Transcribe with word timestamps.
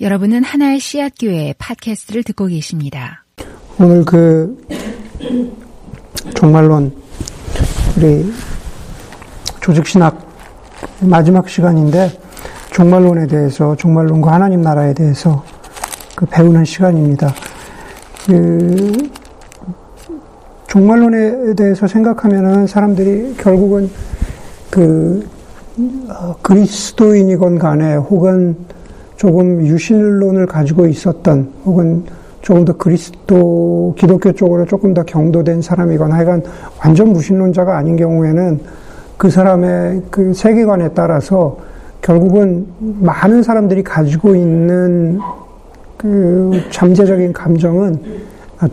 여러분은 0.00 0.42
하나의 0.42 0.80
씨앗 0.80 1.12
교회 1.20 1.54
팟캐스트를 1.56 2.24
듣고 2.24 2.46
계십니다. 2.46 3.24
오늘 3.78 4.04
그 4.04 4.60
종말론 6.34 6.92
우리 7.96 8.32
조직 9.60 9.86
신학 9.86 10.18
마지막 10.98 11.48
시간인데 11.48 12.10
종말론에 12.72 13.28
대해서 13.28 13.76
종말론과 13.76 14.32
하나님 14.32 14.62
나라에 14.62 14.94
대해서 14.94 15.44
그 16.16 16.26
배우는 16.26 16.64
시간입니다. 16.64 17.32
그 18.26 19.10
종말론에 20.66 21.54
대해서 21.54 21.86
생각하면은 21.86 22.66
사람들이 22.66 23.36
결국은 23.36 23.88
그 24.70 25.24
어, 26.08 26.34
그리스도인이건 26.42 27.60
간에 27.60 27.94
혹은 27.94 28.56
조금 29.16 29.66
유신론을 29.66 30.46
가지고 30.46 30.86
있었던 30.86 31.48
혹은 31.64 32.04
조금 32.42 32.64
더 32.64 32.76
그리스도 32.76 33.94
기독교 33.96 34.32
쪽으로 34.32 34.66
조금 34.66 34.92
더 34.92 35.02
경도된 35.02 35.62
사람이거나 35.62 36.14
하여간 36.16 36.42
완전 36.84 37.12
무신론자가 37.12 37.76
아닌 37.76 37.96
경우에는 37.96 38.60
그 39.16 39.30
사람의 39.30 40.02
그 40.10 40.34
세계관에 40.34 40.90
따라서 40.94 41.56
결국은 42.02 42.66
많은 42.78 43.42
사람들이 43.42 43.82
가지고 43.82 44.34
있는 44.34 45.18
그 45.96 46.60
잠재적인 46.70 47.32
감정은 47.32 47.98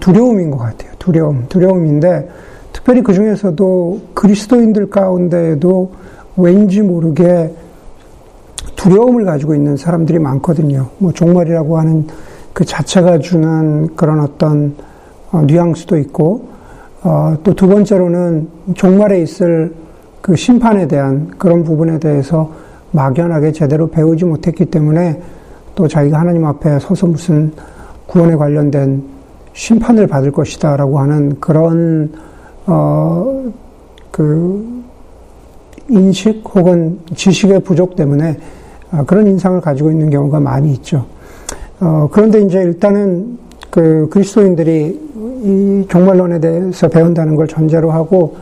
두려움인 0.01 0.51
것 0.51 0.57
같아요. 0.57 0.91
두려움. 0.99 1.45
두려움인데 1.47 2.29
특별히 2.73 3.01
그 3.01 3.13
중에서도 3.13 4.01
그리스도인들 4.13 4.89
가운데에도 4.89 5.91
왠지 6.35 6.81
모르게 6.81 7.53
두려움을 8.81 9.25
가지고 9.25 9.53
있는 9.53 9.77
사람들이 9.77 10.17
많거든요. 10.17 10.87
뭐 10.97 11.11
종말이라고 11.11 11.77
하는 11.77 12.07
그 12.51 12.65
자체가 12.65 13.19
주는 13.19 13.95
그런 13.95 14.19
어떤 14.19 14.75
어, 15.31 15.43
뉘앙스도 15.45 15.97
있고, 15.99 16.47
어, 17.03 17.37
또 17.43 17.53
두 17.53 17.67
번째로는 17.67 18.49
종말에 18.73 19.21
있을 19.21 19.73
그 20.21 20.35
심판에 20.35 20.87
대한 20.87 21.29
그런 21.37 21.63
부분에 21.63 21.99
대해서 21.99 22.51
막연하게 22.91 23.51
제대로 23.51 23.87
배우지 23.87 24.25
못했기 24.25 24.65
때문에 24.65 25.21
또 25.75 25.87
자기가 25.87 26.19
하나님 26.19 26.45
앞에 26.45 26.79
서서 26.79 27.07
무슨 27.07 27.53
구원에 28.07 28.35
관련된 28.35 29.03
심판을 29.53 30.07
받을 30.07 30.31
것이다 30.31 30.75
라고 30.75 30.99
하는 30.99 31.39
그런 31.39 32.11
어 32.65 33.51
그 34.11 34.83
인식 35.89 36.43
혹은 36.53 36.99
지식의 37.15 37.61
부족 37.61 37.95
때문에 37.95 38.31
아, 38.31 38.35
그런 39.05 39.27
인상을 39.27 39.59
가지고 39.61 39.91
있는 39.91 40.09
경우가 40.09 40.39
많이 40.39 40.71
있죠. 40.73 41.05
어, 41.79 42.09
그런데 42.11 42.41
이제 42.41 42.61
일단은 42.61 43.37
그 43.69 44.07
그리스도인들이 44.11 45.11
이 45.43 45.85
종말론에 45.89 46.39
대해서 46.39 46.87
배운다는 46.87 47.35
걸 47.35 47.47
전제로 47.47 47.91
하고 47.91 48.35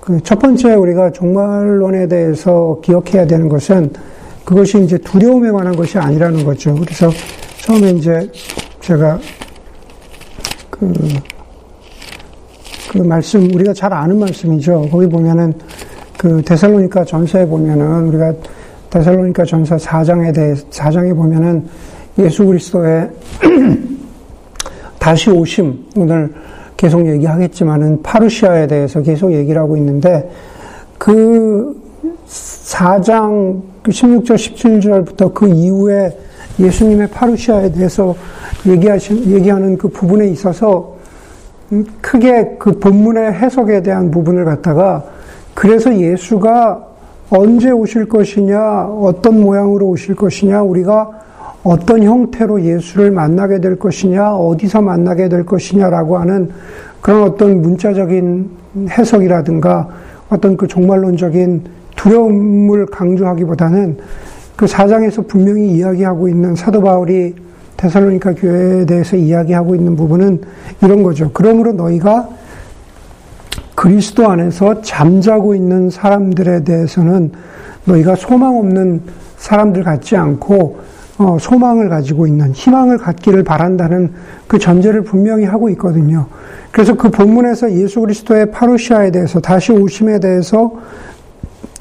그 0.00 0.18
첫 0.24 0.40
번째 0.40 0.74
우리가 0.74 1.12
종말론에 1.12 2.08
대해서 2.08 2.80
기억해야 2.82 3.24
되는 3.24 3.48
것은 3.48 3.92
그것이 4.44 4.82
이제 4.82 4.98
두려움에 4.98 5.52
관한 5.52 5.76
것이 5.76 5.96
아니라는 5.96 6.44
거죠. 6.44 6.74
그래서 6.74 7.08
처음에 7.60 7.90
이제 7.92 8.28
제가 8.80 9.20
그, 10.68 10.92
그 12.90 12.98
말씀, 12.98 13.44
우리가 13.54 13.72
잘 13.72 13.92
아는 13.92 14.18
말씀이죠. 14.18 14.88
거기 14.90 15.08
보면은 15.08 15.54
그 16.18 16.42
데살로니카 16.42 17.04
전서에 17.04 17.46
보면은 17.46 18.08
우리가 18.08 18.32
데살로니카 18.92 19.46
전서 19.46 19.76
4장에 19.76 20.34
대해 20.34 20.52
4장에 20.52 21.16
보면은 21.16 21.64
예수 22.18 22.44
그리스도의 22.44 23.08
다시 25.00 25.30
오심 25.30 25.86
오늘 25.96 26.32
계속 26.76 27.06
얘기하겠지만은 27.06 28.02
파루시아에 28.02 28.66
대해서 28.66 29.00
계속 29.00 29.32
얘기를 29.32 29.60
하고 29.60 29.78
있는데 29.78 30.30
그 30.98 31.74
4장 32.28 33.62
16절 33.82 34.28
그 34.28 34.34
17절부터 34.34 35.32
그 35.32 35.48
이후에 35.48 36.14
예수님의 36.60 37.08
파루시아에 37.08 37.72
대해서 37.72 38.14
얘기하신 38.66 39.30
얘기하는 39.30 39.78
그 39.78 39.88
부분에 39.88 40.28
있어서 40.28 40.96
크게 42.02 42.56
그 42.58 42.78
본문의 42.78 43.32
해석에 43.32 43.82
대한 43.82 44.10
부분을 44.10 44.44
갖다가 44.44 45.02
그래서 45.54 45.96
예수가 45.98 46.91
언제 47.34 47.70
오실 47.70 48.10
것이냐, 48.10 48.88
어떤 48.88 49.40
모양으로 49.40 49.86
오실 49.88 50.14
것이냐, 50.14 50.60
우리가 50.60 51.08
어떤 51.64 52.02
형태로 52.02 52.62
예수를 52.62 53.10
만나게 53.10 53.58
될 53.58 53.78
것이냐, 53.78 54.36
어디서 54.36 54.82
만나게 54.82 55.30
될 55.30 55.46
것이냐라고 55.46 56.18
하는 56.18 56.50
그런 57.00 57.22
어떤 57.22 57.62
문자적인 57.62 58.50
해석이라든가 58.90 59.88
어떤 60.28 60.58
그 60.58 60.66
종말론적인 60.66 61.62
두려움을 61.96 62.84
강조하기보다는 62.86 63.96
그 64.54 64.66
사장에서 64.66 65.22
분명히 65.22 65.70
이야기하고 65.70 66.28
있는 66.28 66.54
사도 66.54 66.82
바울이 66.82 67.34
데살로니카 67.78 68.34
교회에 68.34 68.84
대해서 68.84 69.16
이야기하고 69.16 69.74
있는 69.74 69.96
부분은 69.96 70.42
이런 70.82 71.02
거죠. 71.02 71.30
그러므로 71.32 71.72
너희가 71.72 72.28
그리스도 73.82 74.30
안에서 74.30 74.80
잠자고 74.80 75.56
있는 75.56 75.90
사람들에 75.90 76.62
대해서는 76.62 77.32
너희가 77.84 78.14
소망 78.14 78.56
없는 78.56 79.00
사람들 79.38 79.82
같지 79.82 80.16
않고 80.16 80.78
어, 81.18 81.36
소망을 81.40 81.88
가지고 81.88 82.28
있는 82.28 82.52
희망을 82.52 82.96
갖기를 82.98 83.42
바란다는 83.42 84.12
그 84.46 84.60
전제를 84.60 85.02
분명히 85.02 85.46
하고 85.46 85.68
있거든요. 85.70 86.26
그래서 86.70 86.94
그 86.94 87.10
본문에서 87.10 87.72
예수 87.72 88.00
그리스도의 88.02 88.52
파루시아에 88.52 89.10
대해서 89.10 89.40
다시 89.40 89.72
오심에 89.72 90.20
대해서 90.20 90.74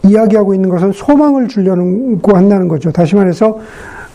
이야기하고 0.04 0.56
있는 0.56 0.70
것은 0.70 0.94
소망을 0.94 1.50
주려고 1.50 2.36
한다는 2.36 2.68
거죠. 2.68 2.92
다시 2.92 3.14
말해서 3.14 3.60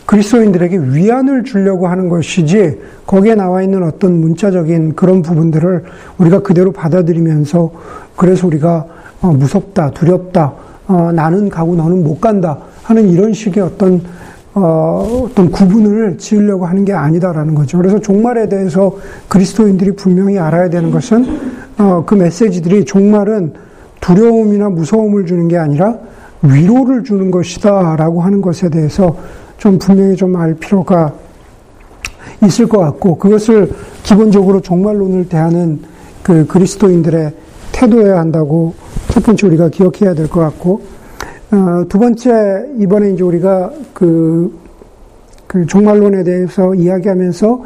그리스도인들에게 0.07 0.77
위안을 0.77 1.43
주려고 1.43 1.87
하는 1.87 2.07
것이지 2.07 2.79
거기에 3.05 3.35
나와 3.35 3.61
있는 3.61 3.83
어떤 3.83 4.19
문자적인 4.21 4.95
그런 4.95 5.21
부분들을 5.21 5.83
우리가 6.17 6.39
그대로 6.39 6.71
받아들이면서 6.71 7.71
그래서 8.15 8.47
우리가 8.47 8.85
어, 9.21 9.33
무섭다, 9.33 9.91
두렵다, 9.91 10.53
어, 10.87 11.11
나는 11.11 11.49
가고 11.49 11.75
너는 11.75 12.03
못 12.03 12.21
간다 12.21 12.57
하는 12.83 13.09
이런 13.09 13.33
식의 13.33 13.61
어떤 13.61 14.01
어, 14.53 15.25
어떤 15.25 15.51
구분을 15.51 16.17
지으려고 16.17 16.65
하는 16.65 16.85
게 16.85 16.93
아니다라는 16.93 17.53
거죠. 17.53 17.77
그래서 17.77 17.99
종말에 17.99 18.47
대해서 18.47 18.95
그리스도인들이 19.27 19.91
분명히 19.91 20.39
알아야 20.39 20.69
되는 20.69 20.89
것은 20.89 21.25
그 22.07 22.15
메시지들이 22.15 22.85
종말은 22.85 23.53
두려움이나 23.99 24.69
무서움을 24.69 25.27
주는 25.27 25.47
게 25.47 25.57
아니라 25.57 25.95
위로를 26.41 27.03
주는 27.03 27.29
것이다라고 27.29 28.21
하는 28.21 28.41
것에 28.41 28.69
대해서 28.69 29.15
좀 29.57 29.77
분명히 29.79 30.15
좀 30.15 30.35
알 30.35 30.53
필요가 30.55 31.13
있을 32.43 32.67
것 32.67 32.77
같고 32.79 33.17
그것을 33.17 33.71
기본적으로 34.03 34.61
종말론을 34.61 35.27
대하는 35.29 35.79
그 36.21 36.45
그리스도인들의 36.45 37.33
태도여야 37.71 38.19
한다고 38.19 38.73
첫 39.09 39.23
번째 39.23 39.47
우리가 39.47 39.69
기억해야 39.69 40.13
될 40.13 40.27
것 40.27 40.41
같고 40.41 40.81
어, 41.51 41.85
두 41.87 41.97
번째 41.97 42.65
이번에 42.79 43.11
이제 43.11 43.23
우리가 43.23 43.71
그, 43.93 44.53
그 45.47 45.65
종말론에 45.65 46.23
대해서 46.23 46.75
이야기하면서 46.75 47.63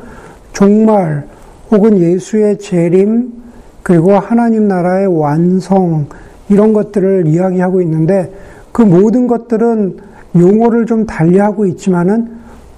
종말 0.53 1.25
혹은 1.71 1.97
예수의 1.97 2.59
재림 2.59 3.33
그리고 3.83 4.13
하나님 4.13 4.67
나라의 4.67 5.07
완성 5.07 6.05
이런 6.49 6.73
것들을 6.73 7.27
이야기하고 7.27 7.81
있는데 7.81 8.31
그 8.71 8.83
모든 8.83 9.25
것들은 9.27 9.97
용어를 10.35 10.85
좀 10.85 11.05
달리하고 11.05 11.65
있지만은 11.67 12.29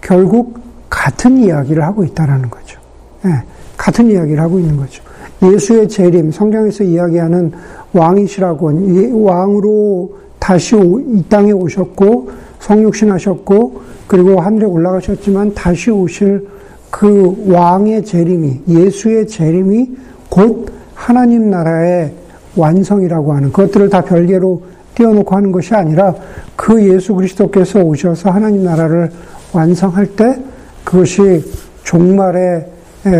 결국 0.02 0.60
같은 0.90 1.38
이야기를 1.38 1.84
하고 1.84 2.04
있다라는 2.04 2.50
거죠. 2.50 2.80
네, 3.24 3.32
같은 3.78 4.10
이야기를 4.10 4.40
하고 4.40 4.60
있는 4.60 4.78
거죠. 4.78 5.04
예수의 5.42 5.90
재림, 5.90 6.32
성경에서 6.32 6.84
이야기하는 6.84 7.52
왕이시라고 7.94 9.24
왕으로 9.24 10.18
다시 10.40 10.76
이 10.76 11.24
땅에 11.30 11.52
오셨고 11.52 12.32
성육신하셨고 12.60 13.82
그리고 14.08 14.40
하늘에 14.40 14.66
올라가셨지만 14.66 15.54
다시 15.54 15.92
오실 15.92 16.48
그 16.90 17.46
왕의 17.48 18.06
재림이 18.06 18.62
예수의 18.68 19.28
재림이 19.28 19.96
곧 20.30 20.70
하나님 20.94 21.50
나라의 21.50 22.14
완성이라고 22.56 23.34
하는 23.34 23.52
그것들을 23.52 23.90
다 23.90 24.02
별개로 24.02 24.62
띄워놓고 24.96 25.36
하는 25.36 25.52
것이 25.52 25.74
아니라 25.74 26.14
그 26.56 26.84
예수 26.88 27.14
그리스도께서 27.14 27.80
오셔서 27.80 28.30
하나님 28.30 28.64
나라를 28.64 29.12
완성할 29.54 30.08
때 30.16 30.40
그것이 30.84 31.44
종말의 31.84 32.66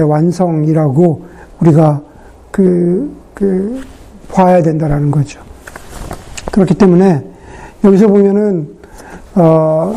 완성이라고 0.06 1.26
우리가 1.62 2.02
그, 2.52 3.12
그, 3.34 3.82
봐야 4.32 4.62
된다라는 4.62 5.12
거죠. 5.12 5.40
그렇기 6.52 6.76
때문에 6.76 7.24
여기서 7.84 8.08
보면은, 8.08 8.68
어, 9.36 9.96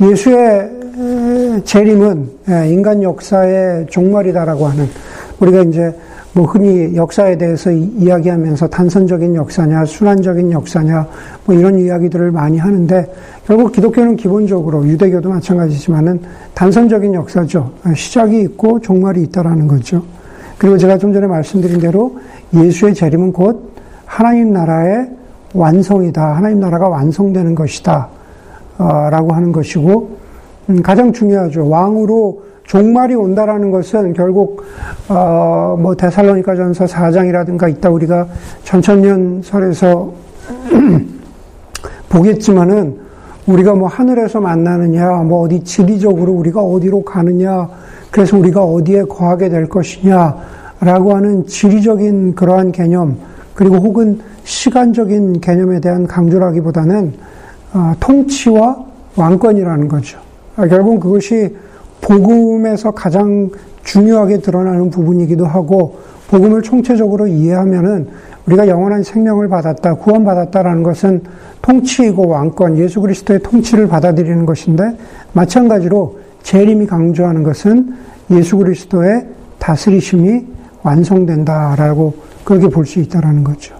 예수의 0.00 0.80
재림은 1.64 2.30
예, 2.48 2.68
인간 2.68 3.02
역사의 3.02 3.86
종말이다라고 3.88 4.66
하는 4.66 4.88
우리가 5.40 5.62
이제 5.62 5.94
뭐 6.32 6.44
흔히 6.44 6.94
역사에 6.94 7.36
대해서 7.36 7.70
이야기하면서 7.70 8.68
단선적인 8.68 9.34
역사냐, 9.34 9.84
순환적인 9.84 10.52
역사냐, 10.52 11.06
뭐 11.44 11.54
이런 11.54 11.78
이야기들을 11.78 12.30
많이 12.30 12.58
하는데 12.58 13.12
결국 13.46 13.72
기독교는 13.72 14.16
기본적으로 14.16 14.86
유대교도 14.86 15.28
마찬가지지만은 15.28 16.20
단선적인 16.54 17.14
역사죠. 17.14 17.72
시작이 17.96 18.40
있고 18.42 18.80
종말이 18.80 19.22
있다라는 19.22 19.66
거죠. 19.66 20.04
그리고 20.58 20.78
제가 20.78 20.98
좀 20.98 21.12
전에 21.12 21.26
말씀드린 21.26 21.80
대로 21.80 22.18
예수의 22.54 22.94
재림은 22.94 23.32
곧 23.32 23.72
하나님 24.04 24.52
나라의 24.52 25.08
완성이다. 25.52 26.36
하나님 26.36 26.60
나라가 26.60 26.88
완성되는 26.88 27.54
것이다. 27.54 28.08
어, 28.78 29.08
라고 29.10 29.32
하는 29.32 29.52
것이고, 29.52 30.16
음, 30.70 30.82
가장 30.82 31.12
중요하죠. 31.12 31.68
왕으로 31.68 32.42
종말이 32.70 33.16
온다라는 33.16 33.72
것은 33.72 34.12
결국 34.12 34.62
어, 35.08 35.76
뭐 35.76 35.96
데살로니가전서 35.96 36.84
4장이라든가 36.84 37.68
이따 37.68 37.90
우리가 37.90 38.28
전천년설에서 38.62 40.12
보겠지만은 42.08 42.96
우리가 43.46 43.74
뭐 43.74 43.88
하늘에서 43.88 44.40
만나느냐, 44.40 45.10
뭐 45.24 45.40
어디 45.40 45.64
지리적으로 45.64 46.32
우리가 46.32 46.60
어디로 46.60 47.02
가느냐, 47.02 47.68
그래서 48.12 48.38
우리가 48.38 48.62
어디에 48.62 49.02
거하게 49.02 49.48
될 49.48 49.68
것이냐라고 49.68 51.16
하는 51.16 51.48
지리적인 51.48 52.36
그러한 52.36 52.70
개념, 52.70 53.16
그리고 53.52 53.78
혹은 53.78 54.20
시간적인 54.44 55.40
개념에 55.40 55.80
대한 55.80 56.06
강조라기보다는 56.06 57.14
어, 57.74 57.94
통치와 57.98 58.76
왕권이라는 59.16 59.88
거죠. 59.88 60.20
아, 60.54 60.68
결국 60.68 61.00
그것이 61.00 61.56
복음에서 62.00 62.92
가장 62.92 63.50
중요하게 63.84 64.38
드러나는 64.38 64.90
부분이기도 64.90 65.46
하고 65.46 65.98
복음을 66.28 66.62
총체적으로 66.62 67.26
이해하면은 67.26 68.08
우리가 68.46 68.68
영원한 68.68 69.02
생명을 69.02 69.48
받았다, 69.48 69.94
구원받았다라는 69.94 70.82
것은 70.82 71.22
통치이고 71.62 72.28
왕권, 72.28 72.78
예수 72.78 73.00
그리스도의 73.00 73.40
통치를 73.40 73.88
받아들이는 73.88 74.46
것인데 74.46 74.96
마찬가지로 75.32 76.18
재림이 76.42 76.86
강조하는 76.86 77.42
것은 77.42 77.94
예수 78.30 78.56
그리스도의 78.56 79.26
다스리심이 79.58 80.46
완성된다라고 80.82 82.14
그렇게 82.44 82.68
볼 82.68 82.86
수 82.86 82.98
있다라는 83.00 83.44
거죠. 83.44 83.74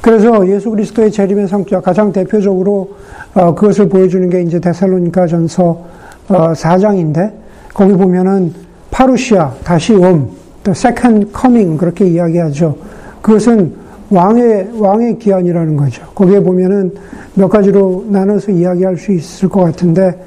그래서 0.00 0.48
예수 0.48 0.70
그리스도의 0.70 1.12
재림의 1.12 1.48
성격 1.48 1.84
가장 1.84 2.12
대표적으로 2.12 2.90
어, 3.34 3.54
그것을 3.54 3.88
보여주는 3.88 4.28
게 4.30 4.42
이제 4.42 4.58
데살로니가 4.60 5.26
전서 5.26 5.62
어, 5.70 6.01
4장인데 6.28 7.32
거기 7.74 7.92
보면은 7.94 8.52
파루시아 8.90 9.54
다시 9.64 9.94
옴, 9.94 10.30
the 10.64 10.72
second 10.72 11.32
coming 11.38 11.78
그렇게 11.78 12.06
이야기하죠. 12.06 12.76
그것은 13.22 13.74
왕의 14.10 14.72
왕의 14.78 15.18
기한이라는 15.18 15.76
거죠. 15.76 16.04
거기에 16.14 16.40
보면은 16.40 16.94
몇 17.34 17.48
가지로 17.48 18.04
나눠서 18.08 18.52
이야기할 18.52 18.96
수 18.96 19.12
있을 19.12 19.48
것 19.48 19.62
같은데 19.62 20.22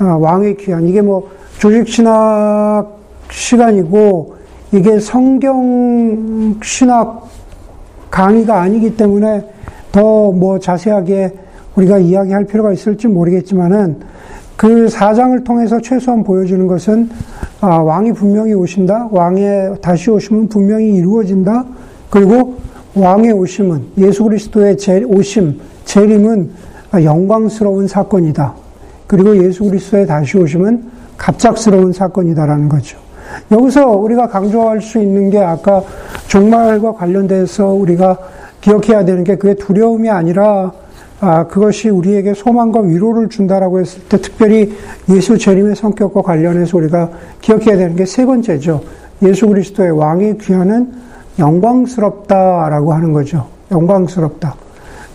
어, 0.00 0.04
왕의 0.18 0.56
기한 0.56 0.86
이게 0.86 1.02
뭐 1.02 1.28
조직 1.58 1.88
신학 1.88 2.86
시간이고 3.30 4.36
이게 4.72 4.98
성경 5.00 6.58
신학 6.62 7.28
강의가 8.10 8.62
아니기 8.62 8.96
때문에 8.96 9.44
더 9.92 10.32
뭐 10.32 10.58
자세하게 10.58 11.32
우리가 11.76 11.98
이야기할 11.98 12.44
필요가 12.44 12.72
있을지 12.72 13.06
모르겠지만은 13.08 14.00
그 14.56 14.88
사장을 14.88 15.44
통해서 15.44 15.80
최소한 15.80 16.24
보여주는 16.24 16.66
것은 16.66 17.10
아, 17.60 17.76
왕이 17.76 18.12
분명히 18.12 18.54
오신다. 18.54 19.08
왕의 19.10 19.76
다시 19.82 20.10
오심은 20.10 20.48
분명히 20.48 20.94
이루어진다. 20.94 21.64
그리고 22.10 22.56
왕의 22.94 23.32
오심은 23.32 23.82
예수 23.98 24.24
그리스도의 24.24 24.76
오심, 25.06 25.60
재림은 25.84 26.50
영광스러운 26.94 27.86
사건이다. 27.86 28.54
그리고 29.06 29.36
예수 29.44 29.64
그리스도의 29.64 30.06
다시 30.06 30.38
오심은 30.38 30.84
갑작스러운 31.18 31.92
사건이다라는 31.92 32.68
거죠. 32.68 32.98
여기서 33.50 33.90
우리가 33.90 34.28
강조할 34.28 34.80
수 34.80 34.98
있는 34.98 35.30
게 35.30 35.38
아까 35.38 35.82
종말과 36.28 36.92
관련돼서 36.92 37.68
우리가 37.68 38.18
기억해야 38.60 39.04
되는 39.04 39.24
게 39.24 39.36
그게 39.36 39.54
두려움이 39.54 40.08
아니라 40.08 40.72
아, 41.20 41.46
그것이 41.46 41.88
우리에게 41.88 42.34
소망과 42.34 42.80
위로를 42.80 43.28
준다라고 43.28 43.80
했을 43.80 44.02
때 44.02 44.18
특별히 44.18 44.72
예수 45.08 45.38
재림의 45.38 45.74
성격과 45.76 46.22
관련해서 46.22 46.76
우리가 46.76 47.10
기억해야 47.40 47.76
되는 47.76 47.96
게 47.96 48.04
세 48.04 48.26
번째죠. 48.26 48.82
예수 49.22 49.46
그리스도의 49.48 49.92
왕의 49.92 50.38
귀환은 50.38 50.92
영광스럽다라고 51.38 52.92
하는 52.92 53.12
거죠. 53.12 53.46
영광스럽다. 53.70 54.54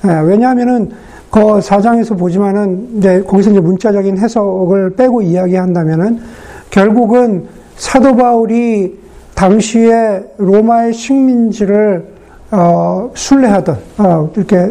예, 0.06 0.10
왜냐하면은 0.28 0.92
그 1.30 1.62
사장에서 1.62 2.16
보지만은 2.16 2.98
이제 2.98 3.22
거기서 3.22 3.52
이제 3.52 3.60
문자적인 3.60 4.18
해석을 4.18 4.96
빼고 4.96 5.22
이야기한다면은 5.22 6.20
결국은 6.72 7.46
사도 7.78 8.16
바울이 8.16 9.00
당시에 9.36 10.24
로마의 10.38 10.94
식민지를 10.94 12.06
어, 12.52 13.12
순례하던 13.14 13.78
어, 14.00 14.30
이렇게 14.36 14.68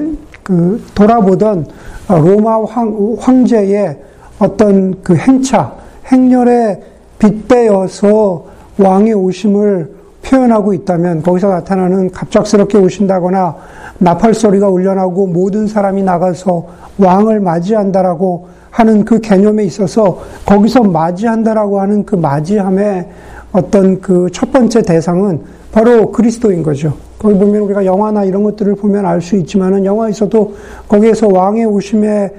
그 0.50 0.82
돌아보던 0.96 1.64
어, 2.08 2.18
로마 2.18 2.60
황, 2.64 3.16
황제의 3.20 3.96
어떤 4.40 5.00
그 5.00 5.14
행차, 5.14 5.72
행렬에 6.06 6.82
빗대어서 7.20 8.46
왕의 8.76 9.14
오심을 9.14 9.92
표현하고 10.22 10.74
있다면 10.74 11.22
거기서 11.22 11.50
나타나는 11.50 12.10
갑작스럽게 12.10 12.78
오신다거나 12.78 13.56
나팔 13.98 14.34
소리가 14.34 14.68
울려나고 14.68 15.28
모든 15.28 15.68
사람이 15.68 16.02
나가서 16.02 16.66
왕을 16.98 17.38
맞이한다라고 17.38 18.48
하는 18.70 19.04
그 19.04 19.20
개념에 19.20 19.62
있어서 19.64 20.18
거기서 20.44 20.82
맞이한다라고 20.82 21.80
하는 21.80 22.04
그 22.04 22.16
맞이함의 22.16 23.08
어떤 23.52 24.00
그 24.00 24.28
첫 24.32 24.50
번째 24.50 24.82
대상은 24.82 25.42
바로 25.70 26.10
그리스도인 26.10 26.64
거죠. 26.64 27.09
거기 27.20 27.38
보면 27.38 27.60
우리가 27.62 27.84
영화나 27.84 28.24
이런 28.24 28.42
것들을 28.42 28.76
보면 28.76 29.04
알 29.04 29.20
수 29.20 29.36
있지만은 29.36 29.84
영화에서도 29.84 30.54
거기에서 30.88 31.28
왕의 31.28 31.66
오심에 31.66 32.30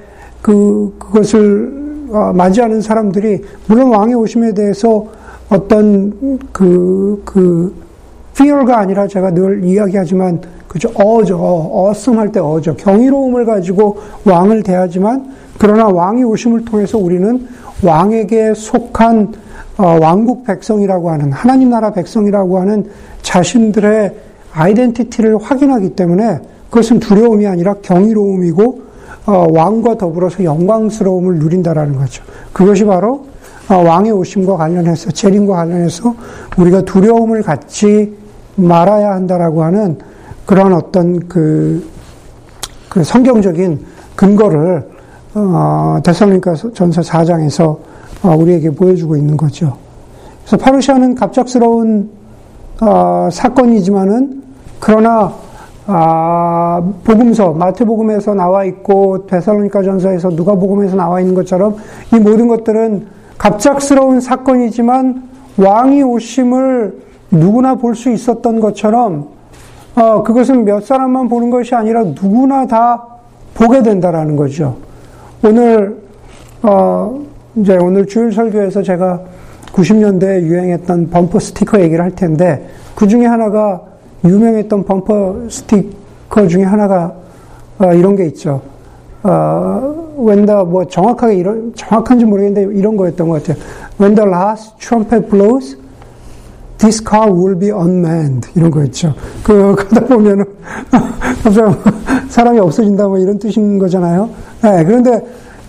그 0.42 0.92
그것을 0.98 2.08
어, 2.10 2.32
맞이하는 2.34 2.82
사람들이 2.82 3.42
물론 3.68 3.88
왕의 3.90 4.16
오심에 4.16 4.52
대해서 4.54 5.06
어떤 5.48 6.38
그, 6.52 7.22
그, 7.24 7.74
fear가 8.34 8.78
아니라 8.78 9.06
제가 9.06 9.30
늘 9.32 9.62
이야기하지만, 9.64 10.40
그죠? 10.66 10.88
어죠. 10.94 11.38
어슴할 11.38 12.32
때 12.32 12.40
어죠. 12.40 12.74
경이로움을 12.76 13.44
가지고 13.44 13.98
왕을 14.24 14.62
대하지만, 14.62 15.32
그러나 15.58 15.88
왕이 15.88 16.24
오심을 16.24 16.64
통해서 16.64 16.98
우리는 16.98 17.46
왕에게 17.84 18.54
속한 18.54 19.34
어, 19.78 19.98
왕국 20.00 20.44
백성이라고 20.44 21.10
하는, 21.10 21.32
하나님 21.32 21.70
나라 21.70 21.92
백성이라고 21.92 22.58
하는 22.58 22.86
자신들의 23.22 24.12
아이덴티티를 24.52 25.38
확인하기 25.38 25.90
때문에 25.90 26.40
그것은 26.70 27.00
두려움이 27.00 27.46
아니라 27.46 27.74
경이로움이고 27.82 28.82
어, 29.26 29.46
왕과 29.50 29.98
더불어서 29.98 30.42
영광스러움을 30.42 31.36
누린다라는 31.38 31.96
거죠. 31.96 32.24
그것이 32.52 32.84
바로 32.84 33.26
어, 33.68 33.76
왕의 33.76 34.10
오심과 34.12 34.56
관련해서 34.56 35.10
재림과 35.10 35.54
관련해서 35.54 36.14
우리가 36.56 36.82
두려움을 36.82 37.42
갖지 37.42 38.16
말아야 38.56 39.12
한다라고 39.12 39.62
하는 39.62 39.98
그런 40.44 40.72
어떤 40.72 41.28
그, 41.28 41.88
그 42.88 43.04
성경적인 43.04 43.80
근거를 44.16 44.88
어, 45.34 45.98
데살로니가 46.04 46.54
전서 46.74 47.00
4장에서 47.00 47.78
어, 48.22 48.36
우리에게 48.36 48.70
보여주고 48.70 49.16
있는 49.16 49.36
거죠. 49.36 49.76
그래서 50.42 50.56
파루시아는 50.56 51.14
갑작스러운 51.14 52.10
어, 52.80 53.28
사건이지만은 53.32 54.41
그러나 54.82 55.32
아, 55.86 56.82
복음서 57.04 57.52
마태 57.52 57.84
복음에서 57.84 58.34
나와 58.34 58.64
있고 58.64 59.26
데살로니가 59.26 59.82
전서에서 59.84 60.30
누가 60.30 60.56
복음에서 60.56 60.96
나와 60.96 61.20
있는 61.20 61.36
것처럼 61.36 61.76
이 62.12 62.18
모든 62.18 62.48
것들은 62.48 63.06
갑작스러운 63.38 64.20
사건이지만 64.20 65.22
왕이 65.56 66.02
오심을 66.02 67.00
누구나 67.30 67.76
볼 67.76 67.94
수 67.94 68.10
있었던 68.10 68.58
것처럼 68.58 69.28
어, 69.94 70.22
그것은 70.24 70.64
몇 70.64 70.84
사람만 70.84 71.28
보는 71.28 71.50
것이 71.50 71.76
아니라 71.76 72.02
누구나 72.02 72.66
다 72.66 73.06
보게 73.54 73.84
된다라는 73.84 74.34
거죠. 74.34 74.78
오늘 75.44 75.96
어, 76.62 77.20
이제 77.54 77.76
오늘 77.76 78.06
주일 78.06 78.32
설교에서 78.32 78.82
제가 78.82 79.20
90년대에 79.72 80.42
유행했던 80.42 81.10
범퍼 81.10 81.38
스티커 81.38 81.80
얘기를 81.80 82.02
할 82.02 82.16
텐데 82.16 82.68
그 82.96 83.06
중에 83.06 83.26
하나가 83.26 83.91
유명했던 84.24 84.84
범퍼 84.84 85.48
스티커 85.48 86.46
중에 86.48 86.64
하나가 86.64 87.14
어, 87.78 87.92
이런 87.92 88.16
게 88.16 88.26
있죠. 88.26 88.62
어, 89.22 90.14
when 90.18 90.46
the, 90.46 90.64
뭐 90.64 90.84
정확하게 90.84 91.34
이런, 91.36 91.72
정확한지 91.74 92.24
모르겠는데 92.24 92.78
이런 92.78 92.96
거였던 92.96 93.28
것 93.28 93.42
같아요. 93.42 93.62
When 94.00 94.14
the 94.14 94.28
last 94.28 94.76
trumpet 94.78 95.28
blows, 95.28 95.76
this 96.78 97.02
car 97.02 97.32
will 97.32 97.58
be 97.58 97.70
unmanned. 97.70 98.48
이런 98.54 98.70
거였죠. 98.70 99.14
그, 99.42 99.74
가다 99.78 100.06
보면은, 100.06 100.44
사람이 102.28 102.58
없어진다 102.58 103.08
뭐 103.08 103.18
이런 103.18 103.38
뜻인 103.38 103.78
거잖아요. 103.78 104.28
네, 104.62 104.84
그런데 104.84 105.20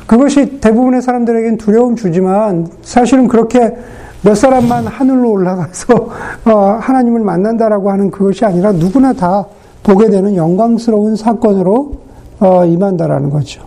그것이 0.08 0.60
대부분의 0.60 1.02
사람들에겐 1.02 1.58
두려움 1.58 1.96
주지만 1.96 2.68
사실은 2.82 3.28
그렇게 3.28 3.76
몇 4.24 4.36
사람만 4.36 4.88
하늘로 4.88 5.32
올라가서 5.32 5.94
어, 6.46 6.58
하나님을 6.80 7.22
만난다라고 7.22 7.92
하는 7.92 8.10
그것이 8.10 8.46
아니라 8.46 8.72
누구나 8.72 9.14
다 9.14 9.46
보게 9.84 10.10
되는 10.10 10.36
영광스러운 10.36 11.16
사건으로 11.16 11.96
어, 12.40 12.66
임한다라는 12.66 13.30
거죠. 13.30 13.64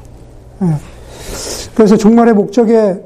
예. 0.62 0.66
그래서 1.74 1.96
종말의 1.96 2.34
목적에 2.34 3.02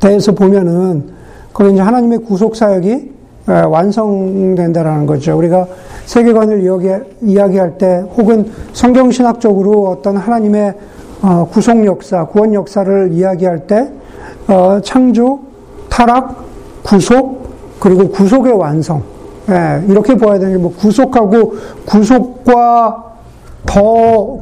대해서 0.00 0.32
보면은 0.32 1.10
그건 1.52 1.72
이제 1.72 1.82
하나님의 1.82 2.18
구속 2.20 2.56
사역이 2.56 3.16
예, 3.48 3.52
완성된다라는 3.52 5.06
거죠. 5.06 5.36
우리가 5.38 5.68
세계관을 6.06 6.62
이야기, 7.22 7.58
할때 7.58 8.04
혹은 8.16 8.50
성경신학적으로 8.72 9.88
어떤 9.88 10.16
하나님의 10.16 10.74
어, 11.22 11.48
구속 11.50 11.84
역사, 11.84 12.26
구원 12.26 12.54
역사를 12.54 13.12
이야기할 13.12 13.66
때 13.66 13.90
어, 14.48 14.80
창조, 14.82 15.40
타락, 15.96 16.44
구속, 16.82 17.48
그리고 17.80 18.08
구속의 18.10 18.52
완성. 18.52 19.02
예, 19.48 19.82
이렇게 19.88 20.14
보아야 20.14 20.38
되는 20.38 20.56
게 20.56 20.62
뭐 20.62 20.74
구속하고 20.76 21.54
구속과 21.86 23.04
더 23.64 23.82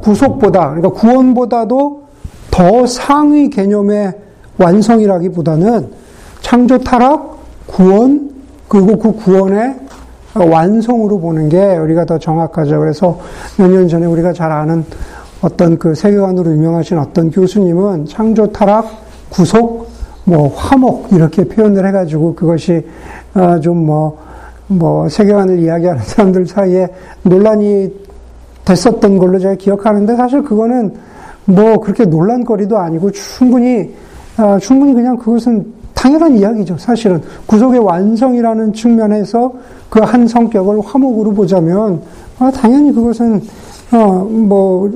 구속보다 0.03 0.71
그러니까 0.75 0.89
구원보다도 0.91 2.03
더 2.51 2.87
상위 2.87 3.51
개념의 3.51 4.15
완성이라기보다는 4.59 5.91
창조 6.41 6.79
타락 6.79 7.39
구원 7.67 8.31
그리고 8.67 8.99
그 8.99 9.13
구원의 9.13 9.77
완성으로 10.35 11.21
보는 11.21 11.49
게 11.51 11.77
우리가 11.77 12.05
더 12.05 12.19
정확하죠. 12.19 12.81
그래서 12.81 13.19
몇 13.59 13.69
년 13.69 13.87
전에 13.87 14.07
우리가 14.07 14.33
잘 14.33 14.51
아는 14.51 14.85
어떤 15.41 15.79
그 15.79 15.95
세계관으로 15.95 16.51
유명하신 16.51 16.99
어떤 16.99 17.31
교수님은 17.31 18.07
창조 18.07 18.51
타락 18.51 18.87
구속 19.31 19.94
뭐 20.25 20.49
화목 20.49 21.13
이렇게 21.13 21.45
표현을 21.45 21.87
해가지고 21.87 22.35
그것이 22.35 22.85
어 23.35 23.61
좀뭐뭐 23.61 24.19
뭐 24.69 25.09
세계관을 25.09 25.59
이야기하는 25.59 26.03
사람들 26.05 26.47
사이에 26.47 26.89
논란이 27.23 27.93
됐었던 28.65 29.19
걸로 29.19 29.39
제가 29.39 29.55
기억하는데 29.57 30.17
사실 30.17 30.43
그거는 30.43 30.95
뭐 31.45 31.79
그렇게 31.79 32.05
논란거리도 32.05 32.79
아니고 32.79 33.11
충분히 33.11 33.95
아, 34.37 34.59
충분히 34.59 34.95
그냥 34.95 35.17
그것은 35.17 35.73
당연한 35.93 36.37
이야기죠. 36.37 36.77
사실은 36.79 37.23
구속의 37.47 37.81
완성이라는 37.81 38.73
측면에서 38.73 39.53
그 39.89 40.01
한 40.01 40.27
성격을 40.27 40.81
화목으로 40.81 41.33
보자면 41.33 42.03
아, 42.41 42.51
당연히 42.51 42.93
그것은 42.93 43.41
어, 43.93 44.27
뭐 44.29 44.91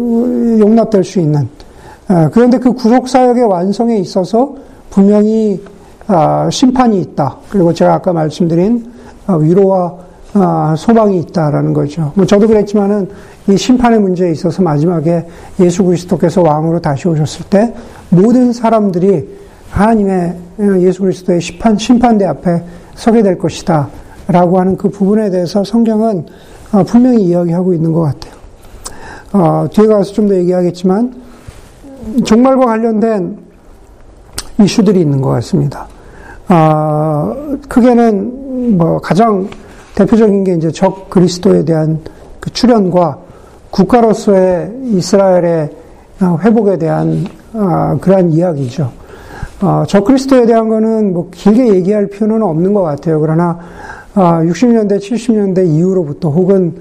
용납될 0.58 1.04
수 1.04 1.20
있는 1.20 1.48
아, 2.08 2.28
그런데 2.32 2.58
그 2.58 2.72
구속 2.72 3.08
사역의 3.08 3.44
완성에 3.44 3.96
있어서 3.98 4.56
분명히 4.90 5.62
아, 6.06 6.48
심판이 6.50 7.00
있다. 7.00 7.36
그리고 7.50 7.72
제가 7.72 7.94
아까 7.94 8.12
말씀드린 8.12 8.90
아, 9.26 9.34
위로와 9.34 9.94
아, 10.34 10.74
소망이 10.76 11.18
있다라는 11.20 11.72
거죠. 11.72 12.12
뭐 12.14 12.24
저도 12.24 12.46
그랬지만은 12.46 13.08
이 13.48 13.56
심판의 13.56 14.00
문제에 14.00 14.30
있어서 14.32 14.62
마지막에 14.62 15.26
예수 15.60 15.84
그리스도께서 15.84 16.42
왕으로 16.42 16.80
다시 16.80 17.08
오셨을 17.08 17.46
때 17.50 17.74
모든 18.10 18.52
사람들이 18.52 19.38
하나님의 19.70 20.36
예수 20.80 21.02
그리스도의 21.02 21.40
심판, 21.40 21.76
심판대 21.76 22.24
앞에 22.26 22.62
서게 22.94 23.22
될 23.22 23.38
것이다. 23.38 23.88
라고 24.28 24.58
하는 24.58 24.76
그 24.76 24.90
부분에 24.90 25.30
대해서 25.30 25.64
성경은 25.64 26.26
어, 26.72 26.82
분명히 26.84 27.22
이야기하고 27.24 27.72
있는 27.72 27.92
것 27.92 28.02
같아요. 28.02 28.34
어, 29.32 29.66
뒤에 29.72 29.86
가서 29.86 30.12
좀 30.12 30.28
더 30.28 30.34
얘기하겠지만, 30.34 31.14
종말과 32.24 32.66
관련된 32.66 33.38
이슈들이 34.60 35.00
있는 35.00 35.20
것 35.20 35.30
같습니다. 35.30 35.86
어, 36.48 37.34
크게는 37.68 38.76
뭐 38.76 38.98
가장 38.98 39.48
대표적인 39.94 40.44
게 40.44 40.54
이제 40.54 40.70
적 40.70 41.10
그리스도에 41.10 41.64
대한 41.64 41.98
그 42.40 42.52
출현과 42.52 43.18
국가로서의 43.70 44.72
이스라엘의 44.84 45.70
어, 46.22 46.38
회복에 46.42 46.78
대한 46.78 47.26
어, 47.52 47.96
그러한 48.00 48.30
이야기죠. 48.30 48.90
어, 49.60 49.84
적 49.86 50.04
그리스도에 50.04 50.46
대한 50.46 50.68
거는 50.68 51.12
뭐 51.12 51.28
길게 51.30 51.74
얘기할 51.74 52.06
필요는 52.08 52.42
없는 52.42 52.72
것 52.72 52.82
같아요. 52.82 53.20
그러나 53.20 53.58
60년대, 54.14 54.98
70년대 54.98 55.68
이후로부터 55.68 56.30
혹은 56.30 56.74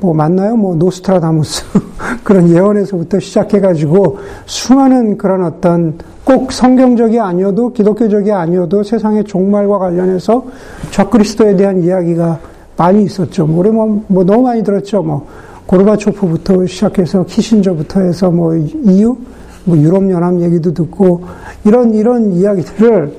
뭐 0.00 0.14
맞나요? 0.14 0.56
뭐 0.56 0.74
노스트라다무스 0.76 1.64
그런 2.22 2.48
예언에서부터 2.48 3.18
시작해가지고 3.18 4.18
수많은 4.46 5.18
그런 5.18 5.44
어떤 5.44 5.98
꼭 6.24 6.52
성경적이 6.52 7.18
아니어도 7.18 7.72
기독교적이 7.72 8.32
아니어도 8.32 8.82
세상의 8.82 9.24
종말과 9.24 9.78
관련해서 9.78 10.44
적그리스도에 10.90 11.56
대한 11.56 11.82
이야기가 11.82 12.38
많이 12.76 13.02
있었죠. 13.02 13.46
뭐 13.46 13.60
우리 13.60 13.70
뭐, 13.70 14.04
뭐 14.06 14.24
너무 14.24 14.42
많이 14.42 14.62
들었죠. 14.62 15.02
뭐 15.02 15.26
고르바초프부터 15.66 16.66
시작해서 16.66 17.24
키신저부터 17.24 18.00
해서 18.00 18.30
뭐 18.30 18.54
EU, 18.54 19.16
뭐 19.64 19.76
유럽 19.76 20.08
연합 20.10 20.40
얘기도 20.40 20.72
듣고 20.72 21.24
이런 21.64 21.92
이런 21.92 22.32
이야기들을 22.32 23.18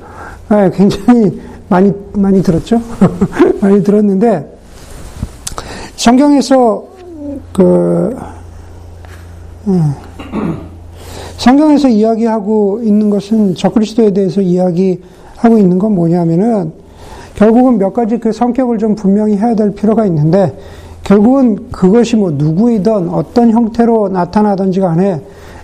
예, 0.52 0.72
굉장히 0.74 1.40
많이 1.68 1.94
많이 2.14 2.42
들었죠. 2.42 2.82
많이 3.62 3.84
들었는데 3.84 4.59
성경에서 6.00 6.82
그 7.52 8.16
음, 9.68 9.94
성경에서 11.36 11.90
이야기하고 11.90 12.80
있는 12.82 13.10
것은 13.10 13.54
적그리스도에 13.54 14.12
대해서 14.12 14.40
이야기하고 14.40 15.58
있는 15.58 15.78
건 15.78 15.96
뭐냐면은 15.96 16.72
결국은 17.36 17.78
몇 17.78 17.92
가지 17.92 18.18
그 18.18 18.32
성격을 18.32 18.78
좀 18.78 18.96
분명히 18.96 19.36
해야 19.36 19.54
될 19.56 19.72
필요가 19.72 20.06
있는데 20.06 20.58
결국은 21.04 21.70
그것이 21.70 22.16
뭐 22.16 22.32
누구이든 22.32 23.10
어떤 23.10 23.52
형태로 23.52 24.08
나타나든지 24.08 24.80
간에 24.80 25.22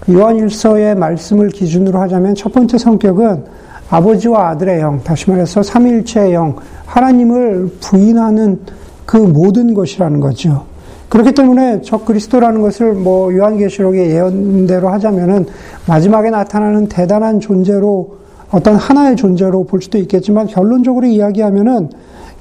요한일서의 0.10 0.96
말씀을 0.96 1.48
기준으로 1.48 1.98
하자면 2.01 2.36
첫 2.36 2.51
번째 2.51 2.77
성격은 2.77 3.46
아버지와 3.89 4.50
아들의 4.50 4.82
영, 4.82 5.01
다시 5.01 5.30
말해서 5.30 5.63
삼일체의 5.63 6.34
영, 6.34 6.58
하나님을 6.88 7.72
부인하는 7.80 8.60
그 9.05 9.17
모든 9.17 9.74
것이라는 9.74 10.19
거죠. 10.19 10.65
그렇기 11.09 11.33
때문에 11.33 11.81
저 11.83 12.00
그리스도라는 12.00 12.62
것을 12.62 12.93
뭐 12.93 13.33
요한계시록의 13.33 14.09
예언대로 14.09 14.89
하자면은 14.89 15.45
마지막에 15.88 16.29
나타나는 16.29 16.88
대단한 16.88 17.39
존재로 17.39 18.17
어떤 18.51 18.75
하나의 18.75 19.15
존재로 19.15 19.65
볼 19.65 19.81
수도 19.81 19.97
있겠지만 19.97 20.47
결론적으로 20.47 21.05
이야기하면은 21.05 21.89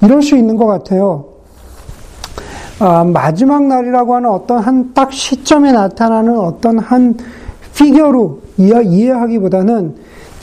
이럴 0.01 0.21
수 0.21 0.35
있는 0.35 0.55
것 0.55 0.65
같아요. 0.65 1.25
아, 2.79 3.03
마지막 3.05 3.63
날이라고 3.63 4.15
하는 4.15 4.29
어떤 4.29 4.59
한 4.59 4.93
딱 4.93 5.13
시점에 5.13 5.71
나타나는 5.71 6.37
어떤 6.37 6.79
한 6.79 7.15
피겨로 7.75 8.39
이해, 8.57 9.11
하기보다는 9.11 9.95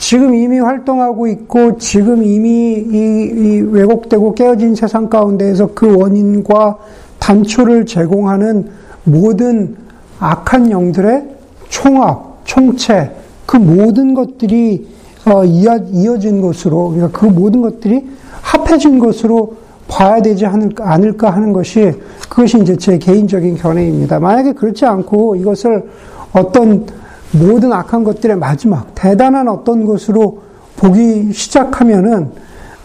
지금 0.05 0.35
이미 0.35 0.59
활동하고 0.59 1.27
있고 1.27 1.77
지금 1.77 2.25
이미 2.25 2.73
이, 2.73 3.31
이 3.33 3.61
왜곡되고 3.61 4.35
깨어진 4.35 4.75
세상 4.75 5.07
가운데에서 5.07 5.69
그 5.73 5.97
원인과 5.97 6.77
단초를 7.19 7.85
제공하는 7.85 8.67
모든 9.05 9.77
악한 10.19 10.71
영들의 10.71 11.23
총합, 11.69 12.41
총체, 12.43 13.11
그 13.45 13.55
모든 13.55 14.13
것들이 14.13 14.85
어, 15.25 15.45
이어진 15.45 16.41
것으로, 16.41 16.89
그러니까 16.89 17.17
그 17.17 17.25
모든 17.25 17.61
것들이 17.61 18.05
합해진 18.41 18.99
것으로 18.99 19.55
봐야 19.87 20.21
되지 20.21 20.45
않을까 20.45 21.29
하는 21.29 21.53
것이 21.53 21.93
그것이 22.27 22.59
이제 22.59 22.75
제 22.75 22.97
개인적인 22.97 23.55
견해입니다. 23.55 24.19
만약에 24.19 24.51
그렇지 24.51 24.85
않고 24.85 25.37
이것을 25.37 25.89
어떤 26.33 26.87
모든 27.33 27.73
악한 27.73 28.03
것들의 28.03 28.37
마지막 28.37 28.93
대단한 28.95 29.47
어떤 29.47 29.85
것으로 29.85 30.41
보기 30.77 31.31
시작하면은 31.33 32.31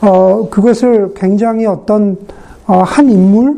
어 0.00 0.48
그것을 0.50 1.12
굉장히 1.14 1.66
어떤 1.66 2.16
어 2.66 2.82
한 2.82 3.10
인물 3.10 3.56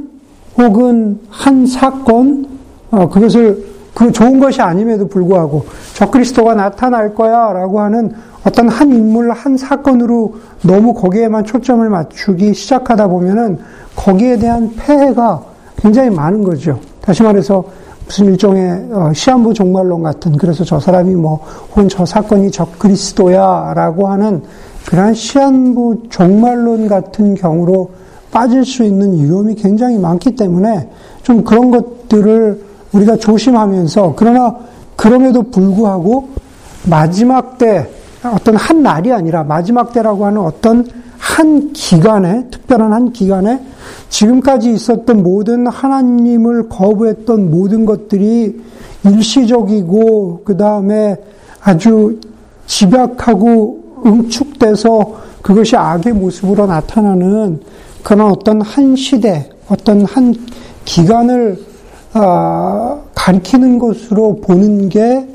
혹은 0.57 1.21
한 1.29 1.67
사건 1.67 2.47
어 2.91 3.09
그것을 3.09 3.71
그 3.95 4.11
좋은 4.13 4.39
것이 4.39 4.63
아님에도 4.63 5.09
불구하고 5.09 5.67
적그리스도가 5.95 6.55
나타날 6.55 7.15
거야 7.15 7.53
라고 7.53 7.81
하는 7.81 8.13
어떤 8.45 8.69
한 8.69 8.91
인물, 8.91 9.33
한 9.33 9.57
사건으로 9.57 10.35
너무 10.63 10.95
거기에만 10.95 11.45
초점을 11.45 11.87
맞추기 11.89 12.55
시작하다 12.55 13.09
보면은 13.09 13.59
거기에 13.97 14.39
대한 14.39 14.73
폐해가 14.77 15.43
굉장히 15.77 16.11
많은 16.11 16.43
거죠. 16.43 16.79
다시 17.03 17.23
말해서 17.23 17.65
무슨 18.11 18.27
일종의 18.27 18.89
어, 18.91 19.13
시한부 19.15 19.55
종말론 19.55 20.03
같은 20.03 20.37
그래서 20.37 20.65
저 20.65 20.81
사람이 20.81 21.15
뭐 21.15 21.47
혹은 21.71 21.89
저 21.89 22.05
사건이 22.05 22.51
적 22.51 22.77
그리스도야라고 22.77 24.09
하는 24.09 24.43
그러한 24.87 25.15
시한부 25.15 26.09
종말론 26.11 26.89
같은 26.89 27.37
경우로 27.37 27.91
빠질 28.33 28.65
수 28.65 28.83
있는 28.83 29.17
위험이 29.17 29.55
굉장히 29.55 29.97
많기 29.97 30.35
때문에 30.35 30.91
좀 31.23 31.45
그런 31.45 31.71
것들을 31.71 32.61
우리가 32.91 33.17
조심하면서 33.17 34.15
그러나 34.17 34.57
그럼에도 34.97 35.45
불구하고 35.45 36.31
마지막 36.87 37.59
때 37.59 37.89
어떤 38.25 38.57
한 38.57 38.83
날이 38.83 39.13
아니라 39.13 39.45
마지막 39.45 39.93
때라고 39.93 40.27
하는 40.27 40.41
어떤 40.41 40.85
한 41.31 41.73
기간에 41.73 42.49
특별한 42.51 42.93
한 42.93 43.13
기간에 43.13 43.61
지금까지 44.09 44.73
있었던 44.73 45.23
모든 45.23 45.67
하나님을 45.69 46.69
거부했던 46.69 47.51
모든 47.51 47.87
것들이 47.87 48.61
일시적이고 49.05 50.43
그 50.45 50.57
다음에 50.57 51.17
아주 51.63 52.19
집약하고 52.67 54.03
응축돼서 54.05 55.15
그것이 55.41 55.77
악의 55.77 56.15
모습으로 56.15 56.67
나타나는 56.67 57.61
그런 58.03 58.31
어떤 58.31 58.61
한 58.61 58.97
시대, 58.97 59.49
어떤 59.69 60.05
한 60.05 60.35
기간을 60.85 61.59
어, 62.15 63.05
가리키는 63.15 63.79
것으로 63.79 64.41
보는 64.41 64.89
게 64.89 65.29